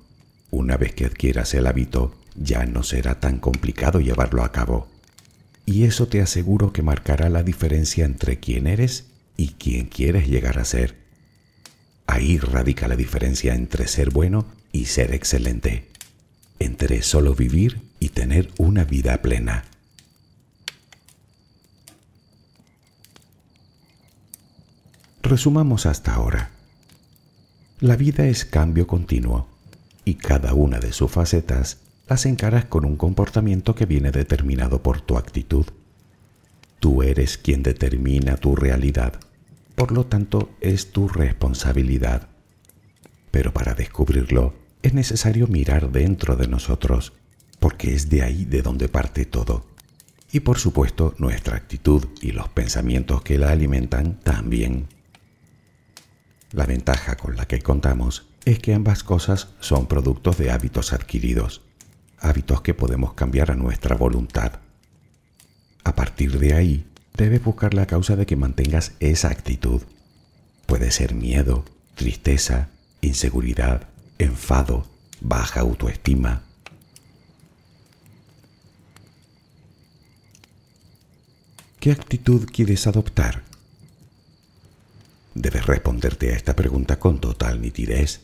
Una 0.52 0.78
vez 0.78 0.96
que 0.96 1.04
adquieras 1.04 1.54
el 1.54 1.68
hábito, 1.68 2.16
ya 2.34 2.66
no 2.66 2.82
será 2.82 3.20
tan 3.20 3.40
complicado 3.40 4.00
llevarlo 4.00 4.42
a 4.42 4.54
cabo. 4.54 4.88
Y 5.66 5.84
eso 5.84 6.08
te 6.08 6.22
aseguro 6.22 6.72
que 6.72 6.82
marcará 6.82 7.28
la 7.28 7.44
diferencia 7.44 8.06
entre 8.06 8.40
quién 8.40 8.66
eres 8.66 9.08
y 9.36 9.50
quién 9.50 9.88
quieres 9.88 10.30
llegar 10.30 10.60
a 10.60 10.64
ser. 10.64 10.96
Ahí 12.08 12.38
radica 12.38 12.88
la 12.88 12.96
diferencia 12.96 13.54
entre 13.54 13.90
ser 13.90 14.12
bueno 14.12 14.46
y 14.72 14.86
ser 14.86 15.14
excelente, 15.14 15.90
entre 16.60 17.02
solo 17.02 17.36
vivir 17.36 17.82
y 18.00 18.10
tener 18.10 18.50
una 18.58 18.86
vida 18.86 19.22
plena. 19.22 19.66
Resumamos 25.26 25.86
hasta 25.86 26.14
ahora. 26.14 26.52
La 27.80 27.98
vida 27.98 28.26
es 28.26 28.46
cambio 28.46 28.88
continuo 28.88 29.48
y 30.06 30.16
cada 30.16 30.54
una 30.54 30.80
de 30.80 30.94
sus 30.94 31.12
facetas 31.12 31.80
las 32.08 32.26
encaras 32.26 32.66
con 32.66 32.86
un 32.86 32.96
comportamiento 32.96 33.76
que 33.76 33.86
viene 33.86 34.12
determinado 34.12 34.82
por 34.82 35.02
tu 35.02 35.18
actitud. 35.18 35.66
Tú 36.80 37.04
eres 37.04 37.38
quien 37.38 37.64
determina 37.64 38.38
tu 38.38 38.56
realidad 38.56 39.20
por 39.76 39.92
lo 39.92 40.06
tanto 40.06 40.50
es 40.62 40.92
tu 40.92 41.08
responsabilidad. 41.08 42.30
Pero 43.30 43.54
para 43.54 43.74
descubrirlo 43.74 44.54
es 44.82 44.94
necesario 44.94 45.48
mirar 45.48 45.92
dentro 45.92 46.36
de 46.38 46.48
nosotros, 46.48 47.14
porque 47.60 47.94
es 47.94 48.10
de 48.10 48.24
ahí 48.24 48.46
de 48.46 48.62
donde 48.62 48.88
parte 48.88 49.26
todo. 49.26 49.66
Y 50.32 50.40
por 50.42 50.60
supuesto 50.60 51.14
nuestra 51.18 51.58
actitud 51.58 52.06
y 52.22 52.32
los 52.32 52.48
pensamientos 52.50 53.22
que 53.22 53.38
la 53.38 53.52
alimentan 53.52 54.20
también. 54.22 54.88
La 56.56 56.66
ventaja 56.66 57.18
con 57.18 57.36
la 57.36 57.50
que 57.50 57.62
contamos 57.62 58.28
es 58.46 58.60
que 58.60 58.74
ambas 58.74 59.04
cosas 59.04 59.50
son 59.60 59.88
productos 59.88 60.38
de 60.38 60.52
hábitos 60.52 60.94
adquiridos, 60.94 61.64
hábitos 62.18 62.62
que 62.62 62.74
podemos 62.74 63.14
cambiar 63.14 63.52
a 63.52 63.56
nuestra 63.56 63.98
voluntad. 63.98 64.62
A 65.84 65.96
partir 65.96 66.40
de 66.40 66.54
ahí, 66.54 66.86
debes 67.14 67.44
buscar 67.44 67.74
la 67.74 67.88
causa 67.88 68.16
de 68.16 68.26
que 68.26 68.38
mantengas 68.38 68.94
esa 69.02 69.32
actitud. 69.32 69.82
Puede 70.66 70.92
ser 70.92 71.14
miedo, 71.14 71.66
tristeza, 71.94 72.70
inseguridad, 73.02 73.90
enfado, 74.18 74.88
baja 75.20 75.60
autoestima. 75.60 76.44
¿Qué 81.82 81.92
actitud 81.92 82.48
quieres 82.50 82.88
adoptar? 82.88 83.44
Debes 85.36 85.66
responderte 85.66 86.32
a 86.32 86.38
esta 86.38 86.56
pregunta 86.56 86.98
con 86.98 87.20
total 87.20 87.62
nitidez. 87.62 88.22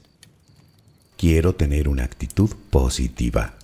Quiero 1.18 1.54
tener 1.56 1.90
una 1.90 2.06
actitud 2.06 2.50
positiva. 2.70 3.56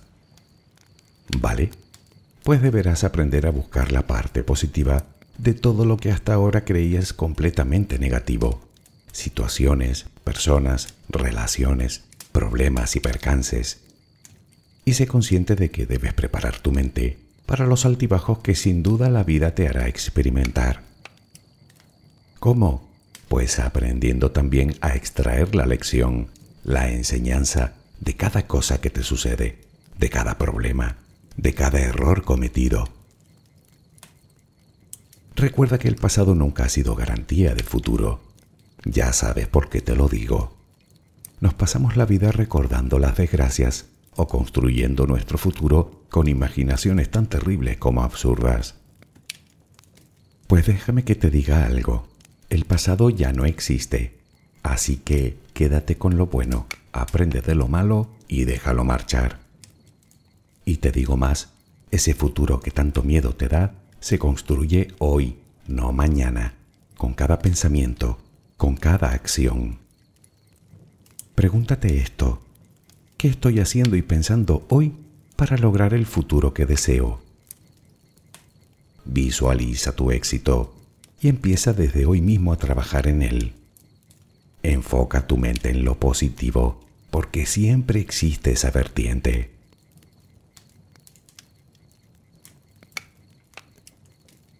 ¿Vale? 1.38 1.70
Pues 2.44 2.60
deberás 2.60 3.04
aprender 3.04 3.46
a 3.46 3.50
buscar 3.50 3.90
la 3.90 4.06
parte 4.06 4.44
positiva 4.44 5.06
de 5.38 5.54
todo 5.54 5.86
lo 5.86 5.96
que 5.96 6.12
hasta 6.12 6.34
ahora 6.34 6.66
creías 6.66 7.14
completamente 7.14 7.98
negativo. 7.98 8.60
Situaciones, 9.12 10.04
personas, 10.24 10.94
relaciones, 11.08 12.02
problemas 12.32 12.96
y 12.96 13.00
percances. 13.00 13.80
Y 14.84 14.92
sé 14.92 15.06
consciente 15.06 15.56
de 15.56 15.70
que 15.70 15.86
debes 15.86 16.12
preparar 16.12 16.58
tu 16.58 16.70
mente 16.70 17.18
para 17.46 17.66
los 17.66 17.86
altibajos 17.86 18.40
que 18.40 18.54
sin 18.54 18.82
duda 18.82 19.08
la 19.08 19.24
vida 19.24 19.54
te 19.54 19.68
hará 19.68 19.88
experimentar. 19.88 20.82
¿Cómo? 22.38 22.87
Pues 23.28 23.58
aprendiendo 23.58 24.30
también 24.30 24.76
a 24.80 24.94
extraer 24.94 25.54
la 25.54 25.66
lección, 25.66 26.28
la 26.64 26.90
enseñanza 26.90 27.74
de 28.00 28.14
cada 28.14 28.46
cosa 28.46 28.80
que 28.80 28.90
te 28.90 29.02
sucede, 29.02 29.58
de 29.98 30.10
cada 30.10 30.38
problema, 30.38 30.96
de 31.36 31.54
cada 31.54 31.80
error 31.80 32.24
cometido 32.24 32.88
Recuerda 35.38 35.78
que 35.78 35.86
el 35.86 35.94
pasado 35.94 36.34
nunca 36.34 36.64
ha 36.64 36.68
sido 36.68 36.96
garantía 36.96 37.54
del 37.54 37.64
futuro. 37.64 38.20
Ya 38.84 39.12
sabes 39.12 39.46
por 39.46 39.68
qué 39.68 39.80
te 39.80 39.94
lo 39.94 40.08
digo. 40.08 40.56
Nos 41.38 41.54
pasamos 41.54 41.96
la 41.96 42.06
vida 42.06 42.32
recordando 42.32 42.98
las 42.98 43.16
desgracias 43.16 43.86
o 44.16 44.26
construyendo 44.26 45.06
nuestro 45.06 45.38
futuro 45.38 46.02
con 46.10 46.26
imaginaciones 46.26 47.08
tan 47.12 47.28
terribles 47.28 47.76
como 47.76 48.02
absurdas. 48.02 48.74
Pues 50.48 50.66
déjame 50.66 51.04
que 51.04 51.14
te 51.14 51.30
diga 51.30 51.66
algo. 51.66 52.08
El 52.50 52.64
pasado 52.64 53.10
ya 53.10 53.32
no 53.32 53.44
existe. 53.44 54.18
Así 54.62 54.96
que 54.96 55.36
quédate 55.52 55.98
con 55.98 56.16
lo 56.16 56.26
bueno, 56.26 56.66
aprende 56.92 57.40
de 57.40 57.54
lo 57.54 57.68
malo 57.68 58.08
y 58.26 58.44
déjalo 58.44 58.84
marchar. 58.84 59.40
Y 60.64 60.76
te 60.78 60.92
digo 60.92 61.16
más, 61.16 61.50
Ese 61.90 62.12
futuro 62.12 62.60
que 62.60 62.70
tanto 62.70 63.02
miedo 63.02 63.34
te 63.34 63.48
da 63.48 63.72
se 63.98 64.18
construye 64.18 64.88
hoy, 64.98 65.38
no 65.66 65.90
mañana, 65.92 66.52
con 66.98 67.14
cada 67.14 67.38
pensamiento, 67.38 68.18
con 68.58 68.76
cada 68.76 69.12
acción. 69.12 69.78
Pregúntate 71.34 71.96
esto. 71.96 72.42
¿Qué 73.16 73.28
estoy 73.28 73.60
haciendo 73.60 73.96
y 73.96 74.02
pensando 74.02 74.66
hoy 74.68 74.92
para 75.34 75.56
lograr 75.56 75.94
el 75.94 76.04
futuro 76.04 76.52
que 76.52 76.66
deseo? 76.66 77.22
Visualiza 79.06 79.92
tu 79.92 80.10
éxito 80.10 80.77
y 81.20 81.28
empieza 81.28 81.72
desde 81.72 82.06
hoy 82.06 82.20
mismo 82.20 82.52
a 82.52 82.56
trabajar 82.56 83.06
en 83.06 83.22
él. 83.22 83.52
Enfoca 84.62 85.26
tu 85.26 85.36
mente 85.36 85.70
en 85.70 85.84
lo 85.84 85.98
positivo, 85.98 86.80
porque 87.10 87.46
siempre 87.46 88.00
existe 88.00 88.52
esa 88.52 88.70
vertiente. 88.70 89.50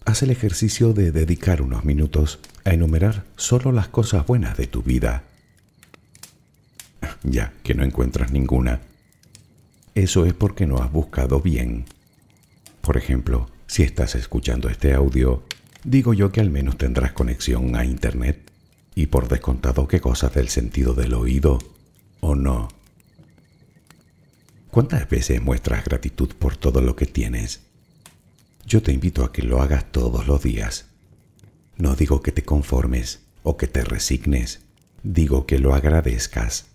Haz 0.05 0.23
el 0.23 0.31
ejercicio 0.31 0.95
de 0.95 1.13
dedicar 1.13 1.61
unos 1.61 1.85
minutos 1.85 2.39
a 2.65 2.71
enumerar 2.71 3.25
solo 3.37 3.73
las 3.73 3.89
cosas 3.89 4.27
buenas 4.27 4.57
de 4.57 4.67
tu 4.67 4.83
vida. 4.83 5.25
Ya 7.23 7.53
que 7.63 7.75
no 7.75 7.85
encuentras 7.85 8.33
ninguna, 8.33 8.81
eso 9.95 10.25
es 10.25 10.33
porque 10.33 10.67
no 10.67 10.79
has 10.79 10.91
buscado 10.91 11.41
bien. 11.41 11.85
Por 12.81 12.97
ejemplo, 12.97 13.51
si 13.67 13.83
estás 13.83 14.15
escuchando 14.15 14.71
este 14.71 14.95
audio, 14.95 15.43
digo 15.85 16.15
yo 16.15 16.33
que 16.33 16.41
al 16.41 16.51
menos 16.51 16.77
tendrás 16.77 17.13
conexión 17.13 17.77
a 17.77 17.85
Internet 17.85 18.51
y 18.95 19.07
por 19.07 19.29
descontado 19.29 19.87
que 19.89 20.01
cosas 20.01 20.35
del 20.35 20.49
sentido 20.49 20.95
del 20.95 21.15
oído 21.15 21.59
o 22.21 22.35
no. 22.35 22.69
¿Cuántas 24.71 25.09
veces 25.09 25.41
muestras 25.41 25.85
gratitud 25.85 26.31
por 26.39 26.57
todo 26.57 26.81
lo 26.81 26.97
que 26.97 27.07
tienes? 27.07 27.61
Yo 28.67 28.83
te 28.83 28.93
invito 28.93 29.25
a 29.25 29.33
que 29.33 29.43
lo 29.43 29.63
hagas 29.63 29.91
todos 29.91 30.27
los 30.27 30.43
días. 30.43 30.87
No 31.77 31.95
digo 31.95 32.23
que 32.23 32.33
te 32.33 32.43
conformes 32.43 33.21
o 33.43 33.57
que 33.57 33.67
te 33.67 33.83
resignes, 33.83 34.61
digo 35.03 35.47
que 35.47 35.59
lo 35.59 35.75
agradezcas. 35.75 36.67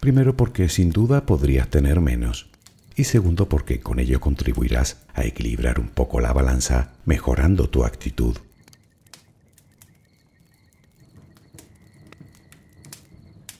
Primero 0.00 0.36
porque 0.36 0.68
sin 0.68 0.90
duda 0.90 1.26
podrías 1.26 1.68
tener 1.68 2.00
menos 2.00 2.50
y 2.96 3.04
segundo 3.04 3.48
porque 3.48 3.80
con 3.80 3.98
ello 3.98 4.20
contribuirás 4.20 5.02
a 5.14 5.24
equilibrar 5.24 5.78
un 5.78 5.88
poco 5.88 6.18
la 6.18 6.32
balanza 6.32 6.94
mejorando 7.04 7.68
tu 7.68 7.84
actitud. 7.84 8.36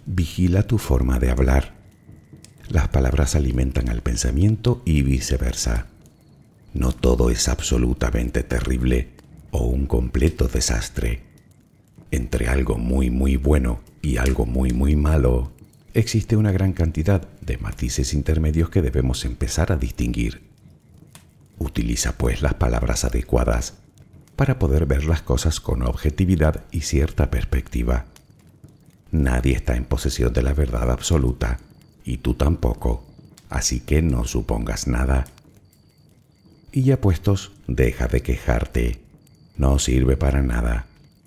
Vigila 0.07 0.63
tu 0.63 0.79
forma 0.79 1.19
de 1.19 1.31
hablar. 1.31 1.75
Las 2.69 2.89
palabras 2.89 3.35
alimentan 3.35 3.91
al 3.91 4.03
pensamiento 4.03 4.83
y 4.87 5.03
viceversa. 5.03 5.87
No 6.73 6.93
todo 6.93 7.29
es 7.29 7.49
absolutamente 7.49 8.43
terrible 8.43 9.11
o 9.51 9.67
un 9.67 9.87
completo 9.87 10.49
desastre. 10.49 11.23
Entre 12.11 12.49
algo 12.49 12.79
muy 12.79 13.11
muy 13.11 13.37
bueno 13.37 13.81
y 14.01 14.17
algo 14.17 14.47
muy 14.47 14.73
muy 14.73 14.97
malo 14.97 15.53
existe 15.97 16.37
una 16.37 16.53
gran 16.53 16.75
cantidad 16.75 17.27
de 17.41 17.57
matices 17.57 18.13
intermedios 18.13 18.69
que 18.69 18.83
debemos 18.83 19.25
empezar 19.25 19.73
a 19.73 19.77
distinguir. 19.77 20.43
Utiliza 21.59 22.19
pues 22.19 22.43
las 22.43 22.53
palabras 22.55 23.05
adecuadas 23.05 23.75
para 24.37 24.59
poder 24.59 24.85
ver 24.85 25.05
las 25.05 25.23
cosas 25.23 25.59
con 25.59 25.83
objetividad 25.83 26.65
y 26.71 26.83
cierta 26.83 27.31
perspectiva. 27.31 28.05
Nadie 29.11 29.57
está 29.57 29.75
en 29.75 29.87
posesión 29.87 30.35
de 30.35 30.43
la 30.43 30.53
verdad 30.53 30.91
absoluta, 30.91 31.61
y 32.05 32.19
tú 32.19 32.35
tampoco, 32.35 33.03
así 33.49 33.81
que 33.81 34.03
no 34.03 34.25
supongas 34.25 34.87
nada. 34.87 35.25
Y 36.73 36.83
ya 36.83 37.01
puestos, 37.01 37.53
deja 37.67 38.07
de 38.07 38.21
quejarte. 38.21 39.01
No 39.57 39.79
sirve 39.79 40.19
para 40.19 40.43
nada. 40.43 40.85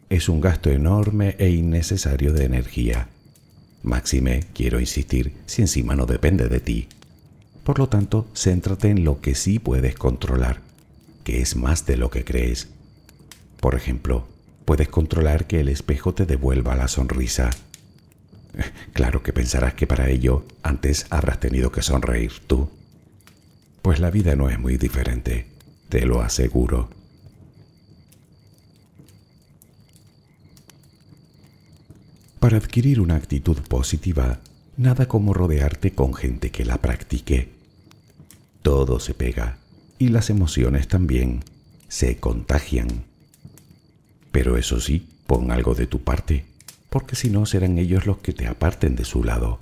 Es 0.10 0.30
un 0.30 0.42
gasto 0.42 0.70
enorme 0.70 1.36
e 1.40 1.50
innecesario 1.50 2.34
de 2.34 2.46
energía. 2.46 3.08
Máxime, 3.84 4.44
quiero 4.54 4.80
insistir, 4.80 5.34
si 5.46 5.62
encima 5.62 5.96
no 5.96 6.06
depende 6.06 6.50
de 6.50 6.60
ti. 6.60 6.88
Por 7.64 7.80
lo 7.80 7.88
tanto, 7.88 8.28
céntrate 8.36 8.90
en 8.90 9.04
lo 9.04 9.22
que 9.22 9.36
sí 9.36 9.60
puedes 9.60 9.96
controlar, 9.96 10.62
que 11.24 11.42
es 11.42 11.56
más 11.56 11.86
de 11.86 11.98
lo 11.98 12.10
que 12.10 12.26
crees. 12.26 12.70
Por 13.60 13.76
ejemplo, 13.76 14.28
puedes 14.66 14.90
controlar 14.90 15.48
que 15.48 15.60
el 15.60 15.70
espejo 15.70 16.14
te 16.14 16.26
devuelva 16.26 16.76
la 16.76 16.88
sonrisa. 16.88 17.50
Claro 18.94 19.24
que 19.24 19.32
pensarás 19.32 19.76
que 19.76 19.88
para 19.88 20.10
ello 20.10 20.46
antes 20.64 21.06
habrás 21.10 21.40
tenido 21.40 21.72
que 21.72 21.82
sonreír 21.82 22.34
tú. 22.48 22.70
Pues 23.82 24.00
la 24.00 24.12
vida 24.12 24.36
no 24.36 24.50
es 24.50 24.60
muy 24.60 24.78
diferente, 24.78 25.46
te 25.88 26.06
lo 26.06 26.22
aseguro. 26.22 26.90
Para 32.40 32.56
adquirir 32.56 33.02
una 33.02 33.16
actitud 33.16 33.58
positiva, 33.68 34.40
nada 34.78 35.08
como 35.10 35.34
rodearte 35.34 35.92
con 35.92 36.14
gente 36.14 36.52
que 36.52 36.64
la 36.64 36.78
practique. 36.78 37.50
Todo 38.62 39.02
se 39.02 39.14
pega 39.14 39.58
y 39.98 40.08
las 40.08 40.30
emociones 40.30 40.88
también 40.88 41.44
se 41.90 42.18
contagian. 42.18 43.04
Pero 44.32 44.56
eso 44.56 44.80
sí, 44.80 45.06
pon 45.28 45.52
algo 45.52 45.76
de 45.76 45.86
tu 45.86 46.00
parte, 46.00 46.46
porque 46.90 47.18
si 47.18 47.30
no 47.30 47.46
serán 47.46 47.78
ellos 47.78 48.06
los 48.06 48.20
que 48.20 48.32
te 48.32 48.48
aparten 48.48 48.96
de 48.96 49.04
su 49.04 49.26
lado. 49.26 49.60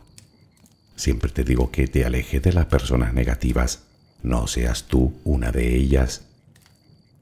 Siempre 0.96 1.32
te 1.32 1.44
digo 1.44 1.72
que 1.72 1.88
te 1.88 2.06
alejes 2.06 2.44
de 2.44 2.54
las 2.54 2.68
personas 2.68 3.12
negativas, 3.12 3.86
no 4.22 4.46
seas 4.46 4.84
tú 4.84 5.16
una 5.24 5.52
de 5.52 5.76
ellas. 5.76 6.26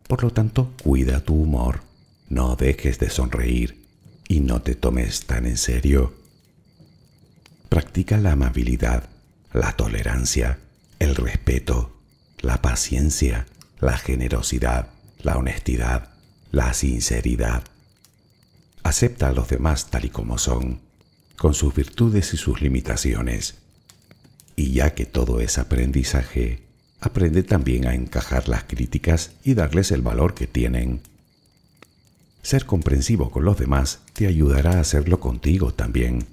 Por 0.08 0.22
lo 0.22 0.32
tanto, 0.32 0.74
cuida 0.84 1.24
tu 1.24 1.36
humor, 1.36 1.80
no 2.28 2.58
dejes 2.58 3.00
de 3.00 3.10
sonreír 3.10 3.85
y 4.28 4.40
no 4.40 4.62
te 4.62 4.76
tomes 4.76 5.26
tan 5.26 5.46
en 5.46 5.58
serio. 5.58 6.14
Practica 7.70 8.18
la 8.18 8.34
amabilidad, 8.34 9.10
la 9.54 9.74
tolerancia, 9.74 10.60
el 11.00 11.16
respeto, 11.16 11.96
la 12.40 12.62
paciencia, 12.62 13.46
la 13.80 13.98
generosidad, 13.98 14.90
la 15.20 15.38
honestidad, 15.38 16.10
la 16.52 16.74
sinceridad. 16.74 17.64
Acepta 18.84 19.30
a 19.30 19.34
los 19.34 19.50
demás 19.50 19.90
tal 19.90 20.06
y 20.06 20.10
como 20.10 20.38
son, 20.38 20.82
con 21.38 21.54
sus 21.54 21.74
virtudes 21.74 22.34
y 22.34 22.38
sus 22.38 22.62
limitaciones. 22.62 23.56
Y 24.56 24.72
ya 24.72 24.94
que 24.94 25.06
todo 25.06 25.42
es 25.42 25.58
aprendizaje, 25.58 26.64
aprende 27.02 27.44
también 27.44 27.88
a 27.88 27.94
encajar 27.94 28.48
las 28.48 28.64
críticas 28.64 29.32
y 29.44 29.54
darles 29.54 29.92
el 29.92 30.02
valor 30.02 30.34
que 30.34 30.48
tienen 30.48 31.02
ser 32.46 32.68
comprensivo 32.68 33.32
con 33.32 33.44
los 33.44 33.58
demás 33.58 34.02
te 34.14 34.28
ayudará 34.28 34.74
a 34.74 34.80
hacerlo 34.80 35.20
contigo 35.20 35.74
también. 35.74 36.28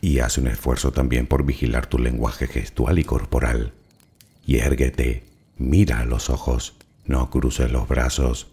Y 0.00 0.18
haz 0.18 0.36
un 0.36 0.48
esfuerzo 0.48 0.90
también 0.90 1.28
por 1.28 1.46
vigilar 1.46 1.86
tu 1.86 1.96
lenguaje 1.96 2.48
gestual 2.48 2.98
y 2.98 3.04
corporal. 3.04 3.72
Y 4.44 4.56
érguete, 4.56 5.22
mira 5.58 6.00
a 6.00 6.06
los 6.06 6.28
ojos, 6.28 6.74
no 7.04 7.30
cruces 7.30 7.70
los 7.70 7.86
brazos. 7.86 8.48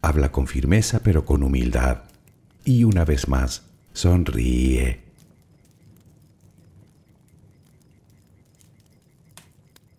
Habla 0.00 0.32
con 0.32 0.46
firmeza 0.46 1.00
pero 1.00 1.26
con 1.26 1.42
humildad. 1.42 2.04
Y 2.64 2.84
una 2.84 3.04
vez 3.04 3.28
más, 3.28 3.64
sonríe. 3.92 5.02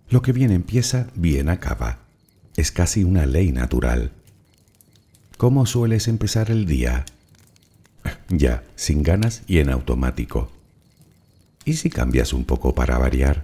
Lo 0.10 0.24
que 0.24 0.32
bien 0.32 0.50
empieza, 0.50 1.12
bien 1.14 1.48
acaba. 1.48 2.00
Es 2.56 2.72
casi 2.72 3.04
una 3.04 3.28
ley 3.28 3.52
natural. 3.52 4.15
¿Cómo 5.38 5.66
sueles 5.66 6.08
empezar 6.08 6.50
el 6.50 6.66
día? 6.66 7.04
Ya, 8.30 8.64
sin 8.78 9.04
ganas 9.04 9.44
y 9.48 9.60
en 9.60 9.70
automático. 9.70 10.50
¿Y 11.66 11.74
si 11.74 11.90
cambias 11.90 12.32
un 12.32 12.46
poco 12.46 12.74
para 12.74 12.98
variar? 12.98 13.44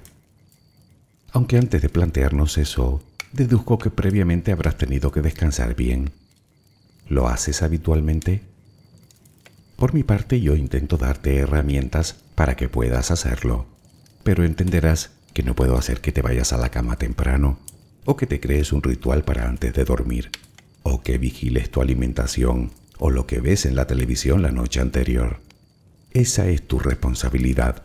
Aunque 1.34 1.58
antes 1.58 1.82
de 1.82 1.90
plantearnos 1.90 2.58
eso, 2.58 3.04
deduzco 3.34 3.78
que 3.78 3.90
previamente 3.90 4.54
habrás 4.54 4.78
tenido 4.78 5.12
que 5.12 5.22
descansar 5.22 5.76
bien. 5.76 6.12
¿Lo 7.10 7.28
haces 7.28 7.62
habitualmente? 7.62 8.42
Por 9.76 9.94
mi 9.94 10.04
parte 10.04 10.40
yo 10.40 10.56
intento 10.56 10.96
darte 10.96 11.40
herramientas 11.40 12.16
para 12.36 12.56
que 12.56 12.70
puedas 12.70 13.12
hacerlo, 13.12 13.66
pero 14.24 14.46
entenderás 14.46 15.12
que 15.34 15.44
no 15.44 15.56
puedo 15.56 15.78
hacer 15.78 16.00
que 16.00 16.14
te 16.14 16.22
vayas 16.22 16.54
a 16.54 16.58
la 16.58 16.70
cama 16.70 16.96
temprano 16.96 17.60
o 18.06 18.16
que 18.16 18.28
te 18.28 18.40
crees 18.40 18.72
un 18.72 18.82
ritual 18.82 19.26
para 19.26 19.50
antes 19.50 19.74
de 19.74 19.84
dormir 19.84 20.32
o 20.84 21.02
que 21.02 21.18
vigiles 21.18 21.70
tu 21.70 21.82
alimentación 21.82 22.72
o 22.98 23.10
lo 23.10 23.26
que 23.28 23.40
ves 23.40 23.66
en 23.66 23.76
la 23.76 23.88
televisión 23.88 24.42
la 24.42 24.52
noche 24.52 24.80
anterior. 24.80 25.40
Esa 26.12 26.48
es 26.48 26.62
tu 26.62 26.80
responsabilidad. 26.80 27.84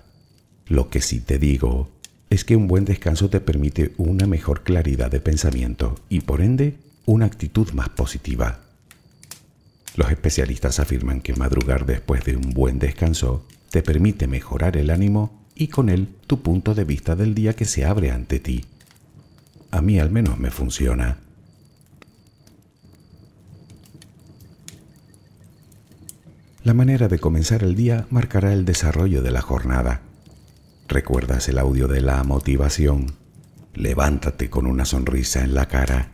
Lo 0.67 0.91
que 0.91 1.01
sí 1.01 1.21
te 1.21 1.39
digo 1.39 1.91
es 2.29 2.45
que 2.45 2.57
un 2.57 2.67
buen 2.67 2.85
descanso 2.85 3.31
te 3.31 3.41
permite 3.41 3.95
una 3.97 4.27
mejor 4.27 4.63
claridad 4.63 5.11
de 5.11 5.21
pensamiento 5.21 5.95
y 6.09 6.21
por 6.21 6.41
ende 6.41 6.77
una 7.07 7.27
actitud 7.27 7.71
más 7.73 7.89
positiva. 7.89 8.61
Los 9.97 10.11
especialistas 10.11 10.81
afirman 10.81 11.21
que 11.21 11.35
madrugar 11.35 11.87
después 11.87 12.25
de 12.25 12.37
un 12.37 12.51
buen 12.51 12.79
descanso 12.79 13.47
te 13.71 13.83
permite 13.83 14.27
mejorar 14.27 14.77
el 14.77 14.91
ánimo 14.91 15.47
y 15.55 15.69
con 15.69 15.89
él 15.89 16.09
tu 16.27 16.43
punto 16.43 16.75
de 16.75 16.85
vista 16.85 17.17
del 17.17 17.35
día 17.35 17.55
que 17.55 17.65
se 17.65 17.85
abre 17.85 18.11
ante 18.11 18.41
ti. 18.41 18.65
A 19.71 19.81
mí 19.81 19.99
al 19.99 20.11
menos 20.11 20.39
me 20.39 20.51
funciona. 20.51 21.19
La 26.67 26.75
manera 26.75 27.07
de 27.07 27.21
comenzar 27.21 27.63
el 27.63 27.77
día 27.77 28.09
marcará 28.11 28.53
el 28.53 28.65
desarrollo 28.65 29.23
de 29.23 29.31
la 29.31 29.41
jornada. 29.41 30.01
¿Recuerdas 30.89 31.49
el 31.49 31.61
audio 31.61 31.87
de 31.87 32.01
la 32.01 32.25
motivación? 32.25 33.13
Levántate 33.73 34.51
con 34.51 34.67
una 34.67 34.85
sonrisa 34.85 35.45
en 35.45 35.55
la 35.55 35.69
cara, 35.69 36.11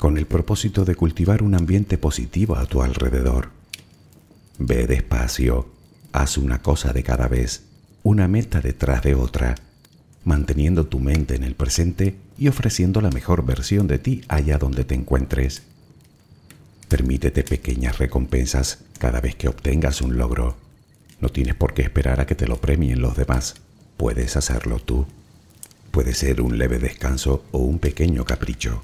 con 0.00 0.18
el 0.18 0.26
propósito 0.26 0.84
de 0.84 0.96
cultivar 0.96 1.44
un 1.44 1.54
ambiente 1.54 1.96
positivo 1.96 2.56
a 2.56 2.66
tu 2.66 2.82
alrededor. 2.82 3.50
Ve 4.58 4.88
despacio, 4.88 5.68
haz 6.10 6.38
una 6.38 6.60
cosa 6.60 6.92
de 6.92 7.04
cada 7.04 7.28
vez, 7.28 7.62
una 8.02 8.26
meta 8.26 8.60
detrás 8.60 9.00
de 9.00 9.14
otra, 9.14 9.54
manteniendo 10.24 10.88
tu 10.88 10.98
mente 10.98 11.36
en 11.36 11.44
el 11.44 11.54
presente 11.54 12.16
y 12.36 12.48
ofreciendo 12.48 13.00
la 13.00 13.10
mejor 13.10 13.46
versión 13.46 13.86
de 13.86 14.00
ti 14.00 14.22
allá 14.26 14.58
donde 14.58 14.84
te 14.84 14.96
encuentres. 14.96 15.62
Permítete 16.88 17.42
pequeñas 17.44 17.98
recompensas 17.98 18.80
cada 18.98 19.20
vez 19.20 19.34
que 19.34 19.48
obtengas 19.48 20.00
un 20.00 20.16
logro. 20.16 20.56
No 21.20 21.28
tienes 21.28 21.54
por 21.54 21.74
qué 21.74 21.82
esperar 21.82 22.20
a 22.20 22.26
que 22.26 22.34
te 22.34 22.46
lo 22.46 22.60
premien 22.60 23.00
los 23.00 23.16
demás. 23.16 23.54
Puedes 23.96 24.36
hacerlo 24.36 24.78
tú. 24.78 25.06
Puede 25.90 26.14
ser 26.14 26.40
un 26.40 26.58
leve 26.58 26.78
descanso 26.78 27.44
o 27.52 27.58
un 27.58 27.78
pequeño 27.78 28.24
capricho. 28.24 28.82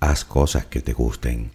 Haz 0.00 0.24
cosas 0.24 0.66
que 0.66 0.80
te 0.80 0.92
gusten. 0.92 1.50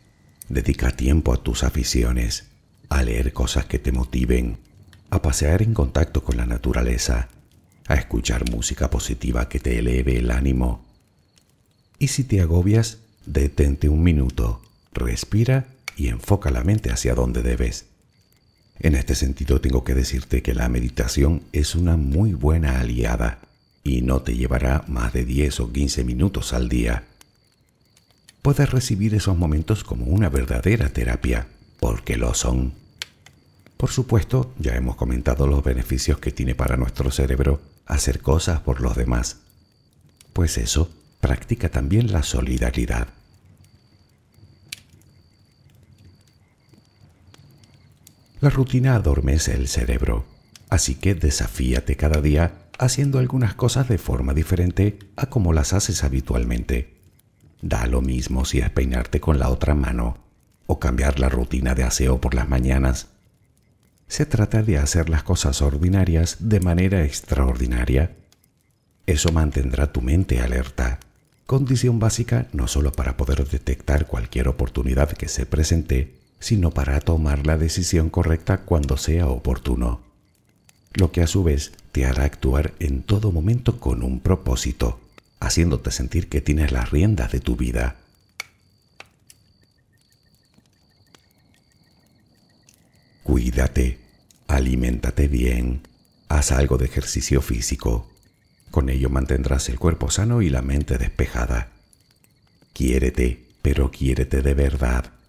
Dedica 0.50 0.91
tiempo 0.91 1.34
a 1.34 1.38
tus 1.38 1.63
aficiones, 1.63 2.48
a 2.89 3.04
leer 3.04 3.32
cosas 3.32 3.65
que 3.65 3.80
te 3.80 3.91
motiven, 3.91 4.58
a 5.10 5.22
pasear 5.22 5.62
en 5.62 5.74
contacto 5.74 6.24
con 6.24 6.38
la 6.38 6.46
naturaleza, 6.46 7.30
a 7.88 7.96
escuchar 7.96 8.50
música 8.50 8.89
positiva 8.89 9.48
que 9.48 9.60
te 9.60 9.80
eleve 9.80 10.17
el 10.17 10.32
ánimo. 10.32 10.84
Y 12.00 12.08
si 12.08 12.24
te 12.24 12.41
agobias, 12.41 12.98
detente 13.26 13.88
un 13.88 14.04
minuto, 14.04 14.62
respira 14.94 15.68
y 15.96 16.08
enfoca 16.08 16.52
la 16.52 16.64
mente 16.64 16.92
hacia 16.92 17.16
donde 17.16 17.42
debes. 17.42 17.86
En 18.80 18.96
este 18.96 19.16
sentido 19.16 19.62
tengo 19.62 19.84
que 19.84 19.94
decirte 19.94 20.42
que 20.42 20.56
la 20.56 20.70
meditación 20.70 21.44
es 21.52 21.76
una 21.76 21.98
muy 21.98 22.34
buena 22.34 22.80
aliada 22.80 23.40
y 23.84 24.02
no 24.02 24.22
te 24.22 24.36
llevará 24.36 24.84
más 24.88 25.14
de 25.14 25.26
10 25.26 25.60
o 25.60 25.72
15 25.72 26.04
minutos 26.04 26.54
al 26.54 26.70
día. 26.70 27.04
Puedes 28.42 28.72
recibir 28.72 29.14
esos 29.14 29.38
momentos 29.38 29.84
como 29.84 30.06
una 30.06 30.30
verdadera 30.30 30.90
terapia, 30.90 31.48
porque 31.80 32.18
lo 32.18 32.34
son. 32.34 32.74
Por 33.78 33.92
supuesto, 33.92 34.54
ya 34.58 34.76
hemos 34.76 34.96
comentado 34.96 35.46
los 35.46 35.64
beneficios 35.64 36.18
que 36.18 36.32
tiene 36.32 36.56
para 36.56 36.78
nuestro 36.78 37.12
cerebro 37.12 37.62
hacer 37.86 38.22
cosas 38.22 38.60
por 38.62 38.82
los 38.82 38.96
demás. 38.96 39.38
Pues 40.34 40.58
eso 40.58 40.90
practica 41.20 41.70
también 41.70 42.12
la 42.12 42.24
solidaridad. 42.24 43.10
La 48.42 48.50
rutina 48.50 48.96
adormece 48.96 49.54
el 49.54 49.68
cerebro, 49.68 50.26
así 50.68 50.96
que 50.96 51.14
desafíate 51.14 51.96
cada 51.96 52.22
día 52.22 52.70
haciendo 52.80 53.20
algunas 53.20 53.54
cosas 53.54 53.88
de 53.88 54.00
forma 54.00 54.34
diferente 54.34 54.98
a 55.16 55.28
como 55.28 55.54
las 55.54 55.74
haces 55.74 56.04
habitualmente. 56.04 56.98
Da 57.62 57.86
lo 57.86 58.02
mismo 58.02 58.44
si 58.44 58.58
es 58.58 58.72
peinarte 58.72 59.20
con 59.20 59.38
la 59.38 59.50
otra 59.50 59.76
mano 59.76 60.18
o 60.66 60.80
cambiar 60.80 61.20
la 61.20 61.30
rutina 61.30 61.76
de 61.76 61.84
aseo 61.84 62.20
por 62.20 62.34
las 62.34 62.50
mañanas. 62.50 63.10
Se 64.08 64.26
trata 64.26 64.64
de 64.64 64.80
hacer 64.80 65.08
las 65.08 65.22
cosas 65.22 65.62
ordinarias 65.62 66.38
de 66.40 66.62
manera 66.62 67.04
extraordinaria. 67.04 68.18
Eso 69.06 69.32
mantendrá 69.32 69.94
tu 69.94 70.02
mente 70.02 70.42
alerta, 70.42 71.00
condición 71.46 72.00
básica 72.00 72.48
no 72.54 72.68
solo 72.68 72.92
para 72.92 73.18
poder 73.18 73.48
detectar 73.48 74.08
cualquier 74.08 74.48
oportunidad 74.48 75.12
que 75.12 75.28
se 75.28 75.46
presente, 75.46 76.21
sino 76.42 76.72
para 76.72 77.00
tomar 77.00 77.46
la 77.46 77.58
decisión 77.58 78.10
correcta 78.10 78.64
cuando 78.64 78.98
sea 78.98 79.28
oportuno, 79.28 80.02
lo 80.94 81.12
que 81.12 81.22
a 81.22 81.28
su 81.28 81.44
vez 81.44 81.72
te 81.92 82.06
hará 82.06 82.26
actuar 82.26 82.74
en 82.80 83.04
todo 83.04 83.32
momento 83.32 83.80
con 83.80 84.04
un 84.04 84.20
propósito, 84.20 85.00
haciéndote 85.40 85.92
sentir 85.92 86.28
que 86.28 86.42
tienes 86.42 86.72
las 86.72 86.90
riendas 86.90 87.32
de 87.32 87.40
tu 87.40 87.56
vida. 87.56 87.96
Cuídate, 93.22 94.00
aliméntate 94.48 95.28
bien, 95.28 95.88
haz 96.28 96.52
algo 96.52 96.80
de 96.80 96.86
ejercicio 96.86 97.42
físico. 97.44 98.10
Con 98.72 98.90
ello 98.90 99.10
mantendrás 99.12 99.70
el 99.70 99.78
cuerpo 99.78 100.10
sano 100.10 100.42
y 100.42 100.50
la 100.50 100.64
mente 100.64 100.98
despejada. 100.98 101.72
Quiérete, 102.74 103.46
pero 103.62 103.92
quiérete 103.92 104.42
de 104.42 104.56
verdad 104.56 105.21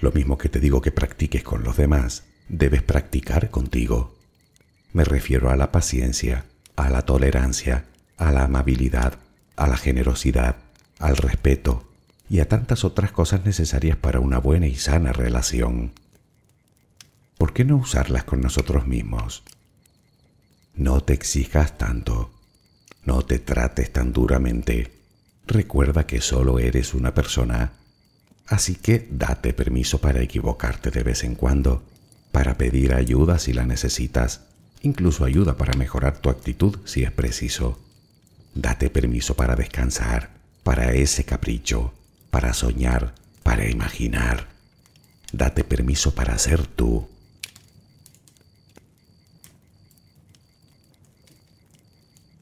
lo 0.00 0.12
mismo 0.12 0.38
que 0.38 0.48
te 0.48 0.60
digo 0.60 0.80
que 0.80 0.92
practiques 0.92 1.42
con 1.42 1.64
los 1.64 1.76
demás, 1.76 2.24
debes 2.48 2.82
practicar 2.82 3.50
contigo. 3.50 4.14
Me 4.92 5.04
refiero 5.04 5.50
a 5.50 5.56
la 5.56 5.72
paciencia, 5.72 6.46
a 6.76 6.90
la 6.90 7.02
tolerancia, 7.02 7.86
a 8.16 8.32
la 8.32 8.44
amabilidad, 8.44 9.18
a 9.56 9.66
la 9.66 9.76
generosidad, 9.76 10.56
al 10.98 11.16
respeto 11.16 11.88
y 12.28 12.40
a 12.40 12.48
tantas 12.48 12.84
otras 12.84 13.12
cosas 13.12 13.44
necesarias 13.44 13.96
para 13.96 14.20
una 14.20 14.38
buena 14.38 14.66
y 14.66 14.76
sana 14.76 15.12
relación. 15.12 15.92
¿Por 17.38 17.52
qué 17.52 17.64
no 17.64 17.76
usarlas 17.76 18.24
con 18.24 18.40
nosotros 18.40 18.86
mismos? 18.86 19.42
No 20.74 21.00
te 21.00 21.12
exijas 21.12 21.76
tanto, 21.76 22.30
no 23.04 23.22
te 23.22 23.38
trates 23.38 23.92
tan 23.92 24.12
duramente. 24.12 24.92
Recuerda 25.46 26.06
que 26.06 26.20
solo 26.20 26.58
eres 26.58 26.94
una 26.94 27.14
persona 27.14 27.72
Así 28.46 28.74
que 28.74 29.08
date 29.10 29.54
permiso 29.54 30.00
para 30.00 30.20
equivocarte 30.20 30.90
de 30.90 31.02
vez 31.02 31.24
en 31.24 31.34
cuando, 31.34 31.82
para 32.30 32.58
pedir 32.58 32.94
ayuda 32.94 33.38
si 33.38 33.52
la 33.52 33.64
necesitas, 33.64 34.42
incluso 34.82 35.24
ayuda 35.24 35.56
para 35.56 35.76
mejorar 35.78 36.18
tu 36.18 36.28
actitud 36.28 36.78
si 36.84 37.04
es 37.04 37.10
preciso. 37.10 37.80
Date 38.54 38.90
permiso 38.90 39.34
para 39.34 39.56
descansar, 39.56 40.30
para 40.62 40.92
ese 40.92 41.24
capricho, 41.24 41.94
para 42.30 42.52
soñar, 42.52 43.14
para 43.42 43.68
imaginar. 43.68 44.48
Date 45.32 45.64
permiso 45.64 46.14
para 46.14 46.36
ser 46.38 46.66
tú. 46.66 47.08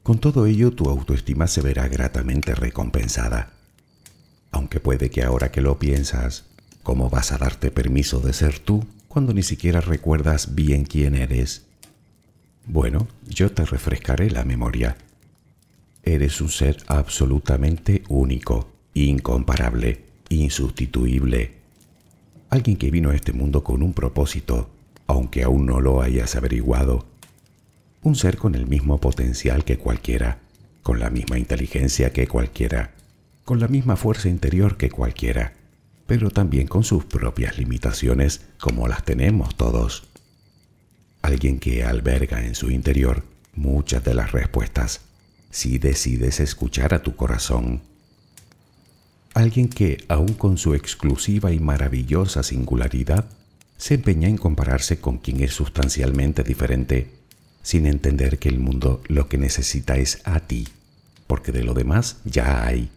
Con 0.03 0.19
todo 0.19 0.47
ello, 0.47 0.73
tu 0.73 0.91
autoestima 0.91 1.47
se 1.47 1.63
verá 1.63 1.87
gratamente 1.87 2.57
recompensada 2.57 3.53
aunque 4.53 4.81
puede 4.81 5.11
que 5.11 5.25
ahora 5.25 5.51
que 5.51 5.63
lo 5.63 5.79
piensas, 5.79 6.45
¿cómo 6.83 7.11
vas 7.11 7.33
a 7.33 7.39
darte 7.39 7.71
permiso 7.71 8.21
de 8.21 8.35
ser 8.35 8.59
tú 8.59 8.85
cuando 9.09 9.33
ni 9.33 9.43
siquiera 9.43 9.81
recuerdas 9.81 10.55
bien 10.55 10.85
quién 10.85 11.15
eres? 11.15 11.65
Bueno, 12.67 13.09
yo 13.27 13.51
te 13.51 13.65
refrescaré 13.65 14.31
la 14.31 14.45
memoria. 14.45 14.97
Eres 16.05 16.41
un 16.41 16.51
ser 16.51 16.77
absolutamente 16.87 18.03
único, 18.09 18.71
incomparable, 18.95 20.05
insustituible. 20.29 21.55
Alguien 22.51 22.77
que 22.77 22.91
vino 22.91 23.11
a 23.11 23.15
este 23.15 23.33
mundo 23.33 23.65
con 23.65 23.83
un 23.83 23.95
propósito, 23.95 24.71
aunque 25.07 25.43
aún 25.43 25.65
no 25.67 25.81
lo 25.81 26.03
hayas 26.03 26.37
averiguado. 26.37 27.07
Un 28.03 28.17
ser 28.17 28.37
con 28.37 28.55
el 28.55 28.67
mismo 28.67 28.99
potencial 28.99 29.65
que 29.65 29.79
cualquiera, 29.79 30.41
con 30.83 31.01
la 31.01 31.09
misma 31.09 31.39
inteligencia 31.39 32.13
que 32.13 32.27
cualquiera 32.27 32.93
con 33.45 33.61
la 33.61 33.69
misma 33.69 33.97
fuerza 33.97 34.29
interior 34.29 34.77
que 34.77 34.91
cualquiera, 34.91 35.55
pero 36.07 36.31
también 36.31 36.67
con 36.67 36.85
sus 36.85 37.05
propias 37.05 37.59
limitaciones 37.59 38.43
como 38.61 38.89
las 38.89 39.05
tenemos 39.05 39.57
todos. 39.57 40.05
Alguien 41.23 41.59
que 41.59 41.85
alberga 41.85 42.45
en 42.45 42.55
su 42.55 42.71
interior 42.71 43.25
muchas 43.55 44.05
de 44.05 44.15
las 44.15 44.33
respuestas 44.33 45.01
si 45.51 45.79
decides 45.79 46.41
escuchar 46.41 46.95
a 46.95 47.03
tu 47.03 47.15
corazón. 47.15 47.83
Alguien 49.35 49.69
que, 49.69 50.05
aun 50.09 50.35
con 50.35 50.59
su 50.59 50.75
exclusiva 50.75 51.53
y 51.53 51.61
maravillosa 51.61 52.43
singularidad, 52.43 53.27
se 53.77 53.95
empeña 53.95 54.29
en 54.29 54.37
compararse 54.37 55.01
con 55.01 55.19
quien 55.19 55.43
es 55.43 55.53
sustancialmente 55.53 56.43
diferente, 56.43 57.11
sin 57.63 57.87
entender 57.87 58.39
que 58.39 58.49
el 58.49 58.59
mundo 58.59 59.03
lo 59.09 59.29
que 59.29 59.39
necesita 59.39 59.97
es 59.97 60.21
a 60.25 60.41
ti, 60.41 60.69
porque 61.27 61.53
de 61.53 61.65
lo 61.65 61.75
demás 61.75 62.19
ya 62.25 62.67
hay 62.67 62.91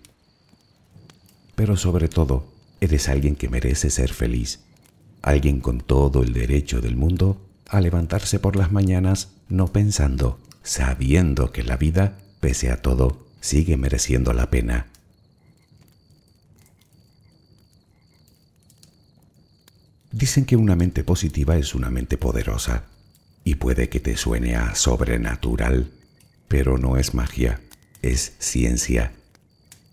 pero 1.56 1.78
sobre 1.78 2.10
todo 2.10 2.47
eres 2.82 3.10
alguien 3.10 3.36
que 3.36 3.49
merece 3.49 3.89
ser 3.89 4.14
feliz, 4.14 4.60
alguien 5.22 5.62
con 5.62 5.80
todo 5.80 6.22
el 6.22 6.34
derecho 6.34 6.82
del 6.82 6.95
mundo 6.95 7.41
a 7.68 7.82
levantarse 7.82 8.39
por 8.39 8.56
las 8.56 8.72
mañanas 8.72 9.30
no 9.49 9.68
pensando, 9.68 10.39
sabiendo 10.62 11.51
que 11.51 11.64
la 11.64 11.78
vida, 11.78 12.18
pese 12.39 12.70
a 12.70 12.82
todo, 12.82 13.26
sigue 13.39 13.78
mereciendo 13.78 14.34
la 14.34 14.51
pena. 14.51 14.88
Dicen 20.12 20.45
que 20.45 20.56
una 20.56 20.76
mente 20.76 21.03
positiva 21.03 21.58
es 21.58 21.76
una 21.76 21.89
mente 21.89 22.18
poderosa, 22.18 22.84
y 23.43 23.56
puede 23.56 23.89
que 23.89 23.99
te 23.99 24.18
suene 24.18 24.56
a 24.56 24.76
sobrenatural, 24.76 25.91
pero 26.47 26.78
no 26.78 26.97
es 26.97 27.14
magia, 27.14 27.62
es 28.01 28.34
ciencia 28.39 29.12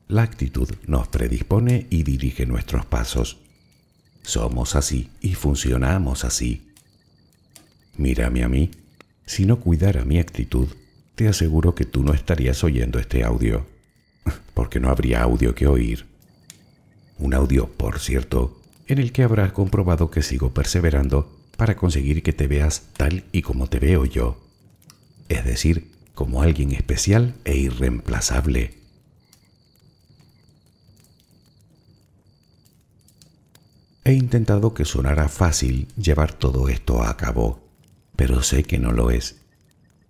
La 0.09 0.23
actitud 0.23 0.69
nos 0.87 1.09
predispone 1.09 1.87
y 1.91 2.03
dirige 2.03 2.47
nuestros 2.47 2.85
pasos. 2.87 3.39
Somos 4.23 4.77
así 4.77 5.11
y 5.21 5.35
funcionamos 5.35 6.25
así. 6.25 6.69
Mírame 7.97 8.45
a 8.45 8.49
mí. 8.49 8.71
Si 9.27 9.47
no 9.47 9.61
cuidara 9.61 10.05
mi 10.05 10.19
actitud, 10.19 10.69
te 11.15 11.29
aseguro 11.29 11.75
que 11.75 11.85
tú 11.85 12.03
no 12.03 12.15
estarías 12.15 12.65
oyendo 12.65 12.99
este 12.99 13.25
audio, 13.25 13.67
porque 14.55 14.81
no 14.81 14.89
habría 14.91 15.23
audio 15.23 15.55
que 15.55 15.67
oír. 15.67 16.07
Un 17.19 17.35
audio, 17.35 17.69
por 17.69 18.01
cierto, 18.01 18.61
en 18.87 18.99
el 18.99 19.13
que 19.13 19.23
habrás 19.23 19.53
comprobado 19.53 20.11
que 20.11 20.23
sigo 20.23 20.53
perseverando 20.53 21.39
para 21.57 21.77
conseguir 21.77 22.23
que 22.23 22.33
te 22.33 22.49
veas 22.49 22.89
tal 22.97 23.25
y 23.33 23.43
como 23.43 23.69
te 23.69 23.79
veo 23.79 24.05
yo, 24.05 24.41
es 25.29 25.45
decir, 25.45 25.93
como 26.15 26.43
alguien 26.43 26.73
especial 26.73 27.35
e 27.45 27.57
irreemplazable. 27.57 28.82
He 34.05 34.15
intentado 34.15 34.75
que 34.75 34.85
sonara 34.85 35.29
fácil 35.29 35.87
llevar 35.97 36.33
todo 36.33 36.69
esto 36.69 37.05
a 37.05 37.17
cabo, 37.17 37.61
pero 38.17 38.43
sé 38.43 38.65
que 38.65 38.79
no 38.79 38.91
lo 38.91 39.13
es. 39.13 39.43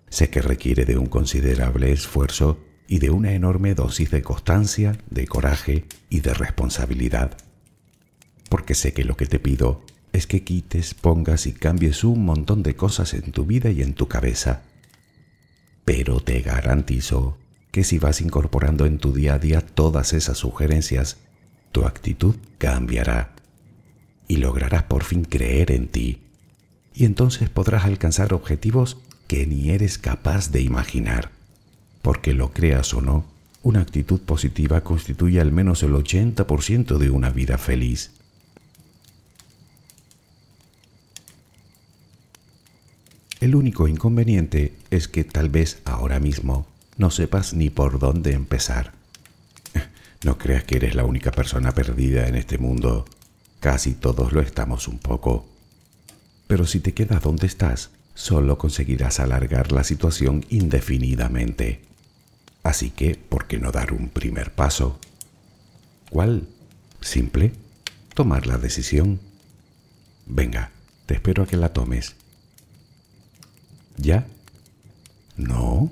Sé 0.09 0.31
que 0.31 0.41
requiere 0.41 0.87
de 0.87 0.97
un 0.97 1.07
considerable 1.07 1.93
esfuerzo 1.93 2.59
y 2.89 3.01
de 3.01 3.11
una 3.11 3.33
enorme 3.33 3.75
dosis 3.75 4.11
de 4.11 4.23
constancia, 4.23 4.97
de 5.11 5.27
coraje 5.27 5.85
y 6.09 6.21
de 6.21 6.33
responsabilidad. 6.33 7.37
Porque 8.49 8.75
sé 8.75 8.95
que 8.95 9.05
lo 9.05 9.15
que 9.15 9.27
te 9.27 9.39
pido 9.39 9.85
es 10.15 10.27
que 10.27 10.43
quites, 10.43 10.95
pongas 10.95 11.47
y 11.47 11.53
cambies 11.53 12.03
un 12.03 12.25
montón 12.25 12.63
de 12.63 12.75
cosas 12.75 13.13
en 13.13 13.31
tu 13.31 13.45
vida 13.45 13.71
y 13.71 13.83
en 13.83 13.93
tu 13.93 14.09
cabeza. 14.09 14.63
Pero 15.85 16.21
te 16.21 16.41
garantizo 16.41 17.37
que 17.71 17.85
si 17.85 17.99
vas 17.99 18.23
incorporando 18.23 18.87
en 18.87 18.97
tu 18.97 19.13
día 19.13 19.35
a 19.35 19.39
día 19.39 19.61
todas 19.61 20.15
esas 20.15 20.39
sugerencias, 20.39 21.19
tu 21.73 21.85
actitud 21.85 22.37
cambiará 22.57 23.35
y 24.33 24.37
lograrás 24.37 24.85
por 24.85 25.05
fin 25.05 25.25
creer 25.25 25.71
en 25.71 25.89
ti. 25.89 26.21
Y 26.95 27.05
entonces 27.05 27.51
podrás 27.51 27.85
alcanzar 27.85 28.33
objetivos 28.33 28.97
que 29.27 29.47
ni 29.47 29.69
eres 29.69 29.99
capaz 29.99 30.51
de 30.51 30.63
imaginar. 30.63 31.33
Porque 32.01 32.33
lo 32.33 32.51
creas 32.51 32.95
o 32.95 33.03
no, 33.03 33.27
una 33.63 33.83
actitud 33.83 34.21
positiva 34.23 34.81
constituye 34.81 35.39
al 35.39 35.53
menos 35.53 35.83
el 35.83 35.93
80% 35.93 36.97
de 36.97 37.11
una 37.11 37.29
vida 37.29 37.59
feliz. 37.59 38.11
El 43.39 43.55
único 43.55 43.87
inconveniente 43.87 44.73
es 44.91 45.09
que 45.09 45.25
tal 45.25 45.51
vez 45.51 45.83
ahora 45.85 46.21
mismo 46.21 46.67
no 46.97 47.11
sepas 47.11 47.53
ni 47.53 47.69
por 47.69 47.99
dónde 47.99 48.33
empezar. 48.33 48.93
No 50.25 50.39
creas 50.39 50.63
que 50.63 50.77
eres 50.77 50.95
la 50.95 51.05
única 51.05 51.33
persona 51.33 51.73
perdida 51.73 52.29
en 52.29 52.37
este 52.37 52.57
mundo. 52.57 53.05
Casi 53.63 53.95
todos 53.95 54.33
lo 54.33 54.41
estamos 54.41 54.89
un 54.89 54.99
poco. 54.99 55.47
Pero 56.49 56.67
si 56.67 56.81
te 56.81 56.95
quedas 56.95 57.23
donde 57.23 57.47
estás, 57.47 57.91
solo 58.13 58.59
conseguirás 58.59 59.21
alargar 59.21 59.71
la 59.71 59.85
situación 59.85 60.45
indefinidamente. 60.49 61.81
Así 62.65 62.91
que, 62.91 63.15
¿por 63.15 63.47
qué 63.47 63.61
no 63.61 63.71
dar 63.71 63.93
un 63.93 64.09
primer 64.09 64.53
paso? 64.53 64.99
¿Cuál? 66.11 66.49
Simple. 67.01 67.53
Tomar 68.15 68.49
la 68.49 68.59
decisión. 68.59 69.21
Venga, 70.27 70.73
te 71.07 71.15
espero 71.15 71.45
a 71.45 71.47
que 71.47 71.57
la 71.57 71.73
tomes. 71.73 72.17
¿Ya? 73.97 74.27
¿No? 75.37 75.89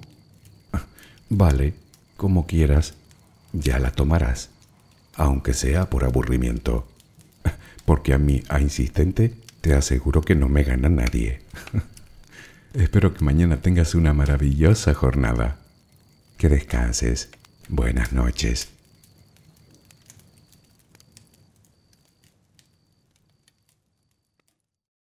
Vale, 1.28 1.74
como 2.16 2.48
quieras, 2.48 2.94
ya 3.52 3.78
la 3.78 3.92
tomarás, 3.92 4.50
aunque 5.14 5.54
sea 5.54 5.88
por 5.88 6.02
aburrimiento, 6.02 6.89
porque 7.90 8.14
a 8.14 8.18
mí, 8.18 8.44
a 8.48 8.60
insistente, 8.60 9.34
te 9.62 9.74
aseguro 9.74 10.20
que 10.20 10.36
no 10.36 10.48
me 10.48 10.62
gana 10.62 10.88
nadie. 10.88 11.40
Espero 12.72 13.12
que 13.12 13.24
mañana 13.24 13.62
tengas 13.62 13.96
una 13.96 14.14
maravillosa 14.14 14.94
jornada. 14.94 15.56
Que 16.38 16.48
descanses. 16.48 17.30
Buenas 17.68 18.12
noches. 18.12 18.68